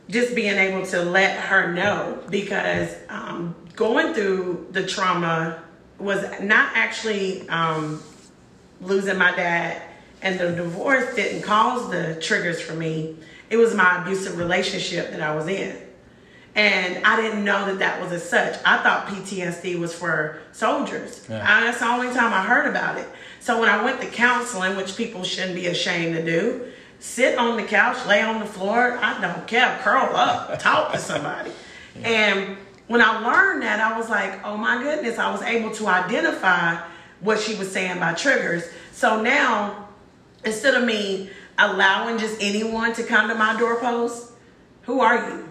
just 0.10 0.36
being 0.36 0.56
able 0.58 0.86
to 0.88 1.04
let 1.04 1.38
her 1.39 1.72
know 1.74 2.20
because 2.30 2.96
um, 3.10 3.56
going 3.76 4.13
through 4.13 4.67
the 4.72 4.86
trauma 4.86 5.62
was 6.00 6.24
not 6.41 6.72
actually 6.76 7.48
um, 7.50 8.02
losing 8.82 9.17
my 9.17 9.34
dad 9.36 9.82
and 10.22 10.39
the 10.39 10.52
divorce 10.52 11.15
didn't 11.15 11.44
cause 11.44 11.89
the 11.91 12.15
triggers 12.22 12.60
for 12.62 12.74
me. 12.74 13.15
It 13.50 13.58
was 13.58 13.74
my 13.74 14.02
abusive 14.02 14.38
relationship 14.38 15.12
that 15.12 15.22
I 15.22 15.36
was 15.36 15.48
in. 15.48 15.76
And 16.54 17.06
I 17.06 17.22
didn't 17.22 17.46
know 17.46 17.66
that 17.66 17.80
that 17.80 18.02
was 18.02 18.12
as 18.12 18.30
such. 18.30 18.60
I 18.66 18.84
thought 18.84 19.08
PTSD 19.08 19.80
was 19.80 19.94
for 19.94 20.40
soldiers. 20.52 21.26
Yeah. 21.30 21.38
I, 21.38 21.62
that's 21.62 21.80
the 21.80 21.88
only 21.88 22.08
time 22.08 22.34
I 22.34 22.44
heard 22.44 22.68
about 22.68 22.98
it. 22.98 23.08
So 23.40 23.60
when 23.60 23.70
I 23.70 23.84
went 23.84 24.02
to 24.02 24.08
counseling, 24.08 24.76
which 24.76 24.98
people 24.98 25.24
shouldn't 25.24 25.56
be 25.56 25.68
ashamed 25.68 26.16
to 26.16 26.26
do, 26.26 26.66
sit 27.00 27.38
on 27.38 27.56
the 27.56 27.64
couch, 27.64 28.06
lay 28.06 28.22
on 28.22 28.40
the 28.40 28.46
floor, 28.46 28.98
I 29.02 29.20
don't 29.22 29.48
care, 29.48 29.80
curl 29.82 30.16
up, 30.16 30.60
talk 30.60 30.92
to 30.94 31.00
somebody. 31.00 31.52
And 32.04 32.56
when 32.88 33.02
I 33.02 33.20
learned 33.20 33.64
that, 33.64 33.82
I 33.82 33.98
was 33.98 34.10
like, 34.10 34.46
oh 34.46 34.56
my 34.56 34.82
goodness, 34.82 35.18
I 35.18 35.30
was 35.30 35.42
able 35.42 35.72
to 35.72 35.88
identify 35.88 36.82
what 37.20 37.40
she 37.40 37.56
was 37.56 37.70
saying 37.70 38.00
by 38.00 38.14
triggers. 38.14 38.64
So 38.94 39.22
now, 39.22 39.90
instead 40.46 40.74
of 40.74 40.86
me 40.86 41.30
allowing 41.58 42.18
just 42.18 42.38
anyone 42.42 42.94
to 42.94 43.04
come 43.04 43.28
to 43.28 43.36
my 43.36 43.58
doorpost, 43.60 44.32
who 44.84 45.02
are 45.02 45.30
you? 45.30 45.51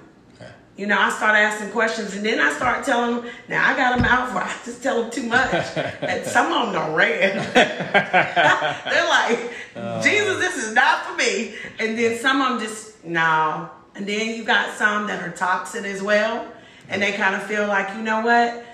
You 0.76 0.86
know, 0.86 0.98
I 0.98 1.10
start 1.10 1.36
asking 1.36 1.70
questions 1.72 2.16
and 2.16 2.24
then 2.24 2.40
I 2.40 2.52
start 2.52 2.84
telling 2.84 3.16
them, 3.16 3.30
now 3.48 3.68
I 3.68 3.76
got 3.76 3.98
a 3.98 4.02
mouth 4.02 4.34
where 4.34 4.44
I 4.44 4.54
just 4.64 4.82
tell 4.82 5.02
them 5.02 5.10
too 5.10 5.24
much. 5.24 5.52
and 6.00 6.24
some 6.24 6.52
of 6.52 6.72
them 6.72 6.74
don't 6.74 6.94
read. 6.94 7.34
They're 7.54 9.08
like, 9.08 10.02
Jesus, 10.02 10.38
this 10.38 10.56
is 10.56 10.74
not 10.74 11.04
for 11.04 11.16
me. 11.16 11.54
And 11.78 11.98
then 11.98 12.18
some 12.18 12.40
of 12.40 12.48
them 12.48 12.60
just, 12.60 13.04
no. 13.04 13.68
And 13.94 14.06
then 14.06 14.34
you 14.34 14.44
got 14.44 14.74
some 14.76 15.06
that 15.08 15.22
are 15.22 15.32
toxic 15.32 15.84
as 15.84 16.02
well. 16.02 16.46
And 16.88 17.02
they 17.02 17.12
kind 17.12 17.34
of 17.34 17.42
feel 17.42 17.66
like, 17.66 17.94
you 17.94 18.02
know 18.02 18.22
what? 18.22 18.64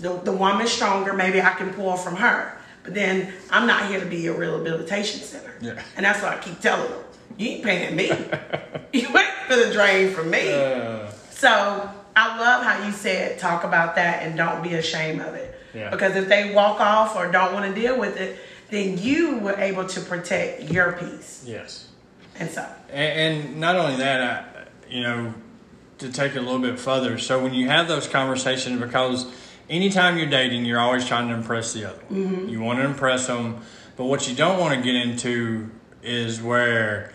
The, 0.00 0.18
the 0.24 0.32
woman's 0.32 0.70
stronger. 0.70 1.12
Maybe 1.12 1.42
I 1.42 1.50
can 1.50 1.74
pull 1.74 1.96
from 1.96 2.16
her. 2.16 2.58
But 2.82 2.94
then 2.94 3.32
I'm 3.50 3.66
not 3.66 3.86
here 3.90 4.00
to 4.00 4.06
be 4.06 4.16
your 4.18 4.34
rehabilitation 4.34 5.20
center. 5.20 5.54
Yeah. 5.60 5.82
And 5.96 6.06
that's 6.06 6.22
what 6.22 6.32
I 6.32 6.38
keep 6.38 6.60
telling 6.60 6.90
them. 6.90 7.00
You 7.36 7.48
ain't 7.50 7.64
paying 7.64 7.96
me. 7.96 8.06
you 8.92 9.08
ain't 9.08 9.34
for 9.46 9.56
the 9.56 9.70
drain 9.72 10.12
from 10.12 10.30
me. 10.30 10.52
Uh, 10.52 11.10
So 11.40 11.90
I 12.14 12.38
love 12.38 12.62
how 12.64 12.84
you 12.84 12.92
said 12.92 13.38
talk 13.38 13.64
about 13.64 13.94
that 13.94 14.22
and 14.22 14.36
don't 14.36 14.62
be 14.62 14.74
ashamed 14.74 15.22
of 15.22 15.34
it. 15.34 15.58
Yeah. 15.72 15.88
Because 15.88 16.14
if 16.14 16.28
they 16.28 16.52
walk 16.52 16.80
off 16.80 17.16
or 17.16 17.32
don't 17.32 17.54
want 17.54 17.74
to 17.74 17.80
deal 17.80 17.98
with 17.98 18.18
it, 18.18 18.38
then 18.68 18.98
you 18.98 19.38
were 19.38 19.58
able 19.58 19.86
to 19.86 20.00
protect 20.02 20.70
your 20.70 20.92
peace. 20.92 21.42
yes. 21.46 21.88
And 22.38 22.50
so 22.50 22.66
And, 22.90 23.38
and 23.38 23.60
not 23.60 23.76
only 23.76 23.96
that, 23.96 24.20
I, 24.20 24.92
you 24.92 25.02
know, 25.02 25.32
to 25.98 26.12
take 26.12 26.32
it 26.32 26.38
a 26.38 26.42
little 26.42 26.58
bit 26.60 26.78
further. 26.78 27.16
So 27.16 27.42
when 27.42 27.54
you 27.54 27.68
have 27.68 27.88
those 27.88 28.06
conversations, 28.06 28.78
because 28.78 29.26
anytime 29.70 30.18
you're 30.18 30.28
dating, 30.28 30.66
you're 30.66 30.78
always 30.78 31.06
trying 31.06 31.28
to 31.28 31.34
impress 31.34 31.72
the 31.72 31.86
other. 31.88 32.02
Mm-hmm. 32.10 32.50
You 32.50 32.60
want 32.60 32.80
to 32.80 32.84
impress 32.84 33.26
them, 33.26 33.62
but 33.96 34.04
what 34.04 34.28
you 34.28 34.34
don't 34.36 34.60
want 34.60 34.74
to 34.74 34.82
get 34.82 34.94
into 34.94 35.70
is 36.02 36.42
where, 36.42 37.12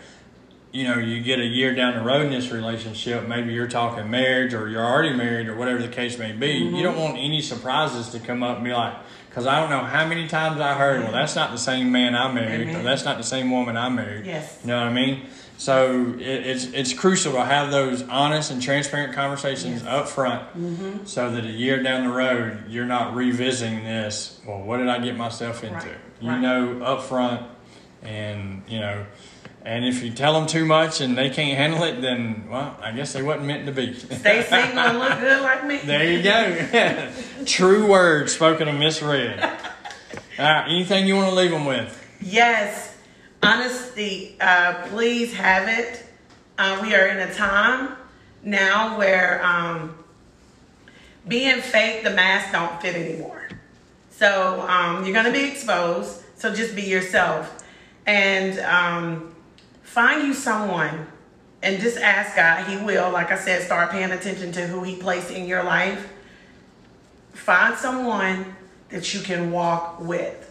you 0.76 0.84
know, 0.86 0.98
you 0.98 1.20
get 1.22 1.38
a 1.38 1.44
year 1.44 1.74
down 1.74 1.94
the 1.96 2.02
road 2.02 2.26
in 2.26 2.30
this 2.32 2.50
relationship. 2.50 3.26
Maybe 3.26 3.52
you're 3.54 3.66
talking 3.66 4.10
marriage, 4.10 4.52
or 4.52 4.68
you're 4.68 4.84
already 4.84 5.14
married, 5.14 5.48
or 5.48 5.56
whatever 5.56 5.80
the 5.80 5.88
case 5.88 6.18
may 6.18 6.32
be. 6.32 6.48
You 6.52 6.82
don't 6.82 6.98
want 6.98 7.16
any 7.16 7.40
surprises 7.40 8.10
to 8.10 8.20
come 8.20 8.42
up 8.42 8.56
and 8.56 8.64
be 8.64 8.72
like. 8.72 8.94
Because 9.30 9.46
I 9.46 9.60
don't 9.60 9.70
know 9.70 9.80
how 9.84 10.06
many 10.06 10.28
times 10.28 10.60
I 10.60 10.74
heard, 10.74 11.02
well, 11.02 11.12
that's 11.12 11.34
not 11.36 11.50
the 11.50 11.58
same 11.58 11.92
man 11.92 12.14
I 12.14 12.30
married, 12.32 12.68
or 12.74 12.82
that's 12.82 13.04
not 13.06 13.16
the 13.16 13.22
same 13.24 13.50
woman 13.50 13.76
I 13.76 13.88
married. 13.88 14.26
Yes. 14.26 14.58
You 14.62 14.68
know 14.68 14.78
what 14.78 14.88
I 14.88 14.92
mean? 14.92 15.26
So 15.58 16.14
it, 16.18 16.46
it's 16.46 16.64
it's 16.66 16.92
crucial 16.92 17.32
to 17.32 17.42
have 17.44 17.70
those 17.70 18.02
honest 18.02 18.50
and 18.50 18.60
transparent 18.60 19.14
conversations 19.14 19.82
up 19.84 20.08
front, 20.08 20.42
Mm-hmm. 20.54 21.04
so 21.06 21.30
that 21.30 21.44
a 21.46 21.50
year 21.50 21.82
down 21.82 22.04
the 22.06 22.12
road 22.14 22.64
you're 22.68 22.84
not 22.84 23.14
revisiting 23.14 23.82
this. 23.84 24.38
Well, 24.46 24.60
what 24.62 24.76
did 24.78 24.88
I 24.88 24.98
get 24.98 25.16
myself 25.16 25.64
into? 25.64 25.76
Right, 25.76 25.96
You 26.20 26.30
right. 26.30 26.40
know 26.40 26.82
up 26.82 27.02
front, 27.04 27.46
and 28.02 28.62
you 28.68 28.80
know, 28.80 29.06
and 29.66 29.84
if 29.84 30.00
you 30.00 30.12
tell 30.12 30.32
them 30.34 30.46
too 30.46 30.64
much 30.64 31.00
and 31.00 31.18
they 31.18 31.28
can't 31.28 31.58
handle 31.58 31.82
it, 31.82 32.00
then 32.00 32.44
well, 32.48 32.78
I 32.80 32.92
guess 32.92 33.12
they 33.12 33.22
wasn't 33.22 33.46
meant 33.46 33.66
to 33.66 33.72
be. 33.72 33.94
stay 33.94 34.44
single 34.44 34.78
and 34.78 34.98
look 35.00 35.18
good 35.18 35.42
like 35.42 35.66
me. 35.66 35.78
there 35.84 36.08
you 36.08 36.22
go. 36.22 37.10
True 37.44 37.84
words 37.90 38.32
spoken 38.32 38.68
of 38.68 38.76
Miss 38.76 39.02
Red. 39.02 39.42
All 39.42 40.44
right, 40.44 40.68
anything 40.68 41.08
you 41.08 41.16
want 41.16 41.30
to 41.30 41.34
leave 41.34 41.50
them 41.50 41.64
with? 41.64 42.00
Yes, 42.20 42.96
honesty. 43.42 44.36
Uh, 44.40 44.86
please 44.86 45.34
have 45.34 45.66
it. 45.68 46.06
Uh, 46.56 46.78
we 46.80 46.94
are 46.94 47.08
in 47.08 47.28
a 47.28 47.34
time 47.34 47.96
now 48.44 48.96
where 48.96 49.44
um, 49.44 49.96
being 51.26 51.60
fake, 51.60 52.04
the 52.04 52.10
mask 52.10 52.52
don't 52.52 52.80
fit 52.80 52.94
anymore. 52.94 53.48
So 54.10 54.64
um, 54.68 55.04
you're 55.04 55.12
gonna 55.12 55.32
be 55.32 55.44
exposed. 55.44 56.22
So 56.36 56.54
just 56.54 56.76
be 56.76 56.82
yourself, 56.82 57.64
and 58.06 58.60
um, 58.60 59.35
find 59.86 60.26
you 60.26 60.34
someone, 60.34 61.06
and 61.62 61.80
just 61.80 61.96
ask 61.96 62.36
God. 62.36 62.66
He 62.66 62.76
will, 62.84 63.10
like 63.10 63.30
I 63.30 63.38
said, 63.38 63.62
start 63.62 63.90
paying 63.90 64.10
attention 64.10 64.52
to 64.52 64.66
who 64.66 64.82
He 64.82 64.96
placed 64.96 65.30
in 65.30 65.46
your 65.46 65.62
life. 65.62 66.12
Find 67.32 67.76
someone 67.76 68.54
that 68.90 69.14
you 69.14 69.20
can 69.20 69.50
walk 69.50 70.00
with. 70.00 70.42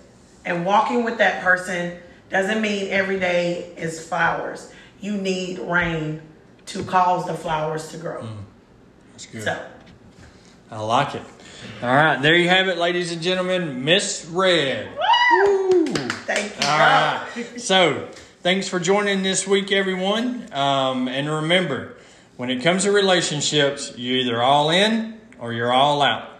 And 0.45 0.65
walking 0.65 1.03
with 1.03 1.17
that 1.19 1.43
person 1.43 1.97
doesn't 2.29 2.61
mean 2.61 2.89
every 2.89 3.19
day 3.19 3.73
is 3.77 4.07
flowers. 4.07 4.71
You 4.99 5.17
need 5.17 5.59
rain 5.59 6.21
to 6.67 6.83
cause 6.83 7.25
the 7.25 7.33
flowers 7.33 7.89
to 7.89 7.97
grow. 7.97 8.21
Mm, 8.21 8.37
that's 9.11 9.25
good. 9.27 9.43
So, 9.43 9.65
I 10.71 10.79
like 10.79 11.15
it. 11.15 11.21
All 11.81 11.89
right, 11.89 12.21
there 12.21 12.35
you 12.35 12.49
have 12.49 12.67
it, 12.67 12.77
ladies 12.77 13.11
and 13.11 13.21
gentlemen. 13.21 13.83
Miss 13.83 14.25
Red. 14.31 14.89
thank 16.25 16.59
you. 16.59 16.67
All 16.67 16.79
right. 16.79 17.27
So, 17.57 18.09
thanks 18.45 18.67
for 18.67 18.79
joining 18.79 19.23
this 19.23 19.47
week, 19.47 19.71
everyone. 19.71 20.47
Um, 20.53 21.07
and 21.07 21.27
remember, 21.27 21.95
when 22.37 22.51
it 22.51 22.61
comes 22.61 22.83
to 22.83 22.91
relationships, 22.91 23.91
you're 23.97 24.17
either 24.17 24.39
all 24.39 24.69
in 24.69 25.19
or 25.39 25.51
you're 25.51 25.73
all 25.73 26.03
out. 26.03 26.34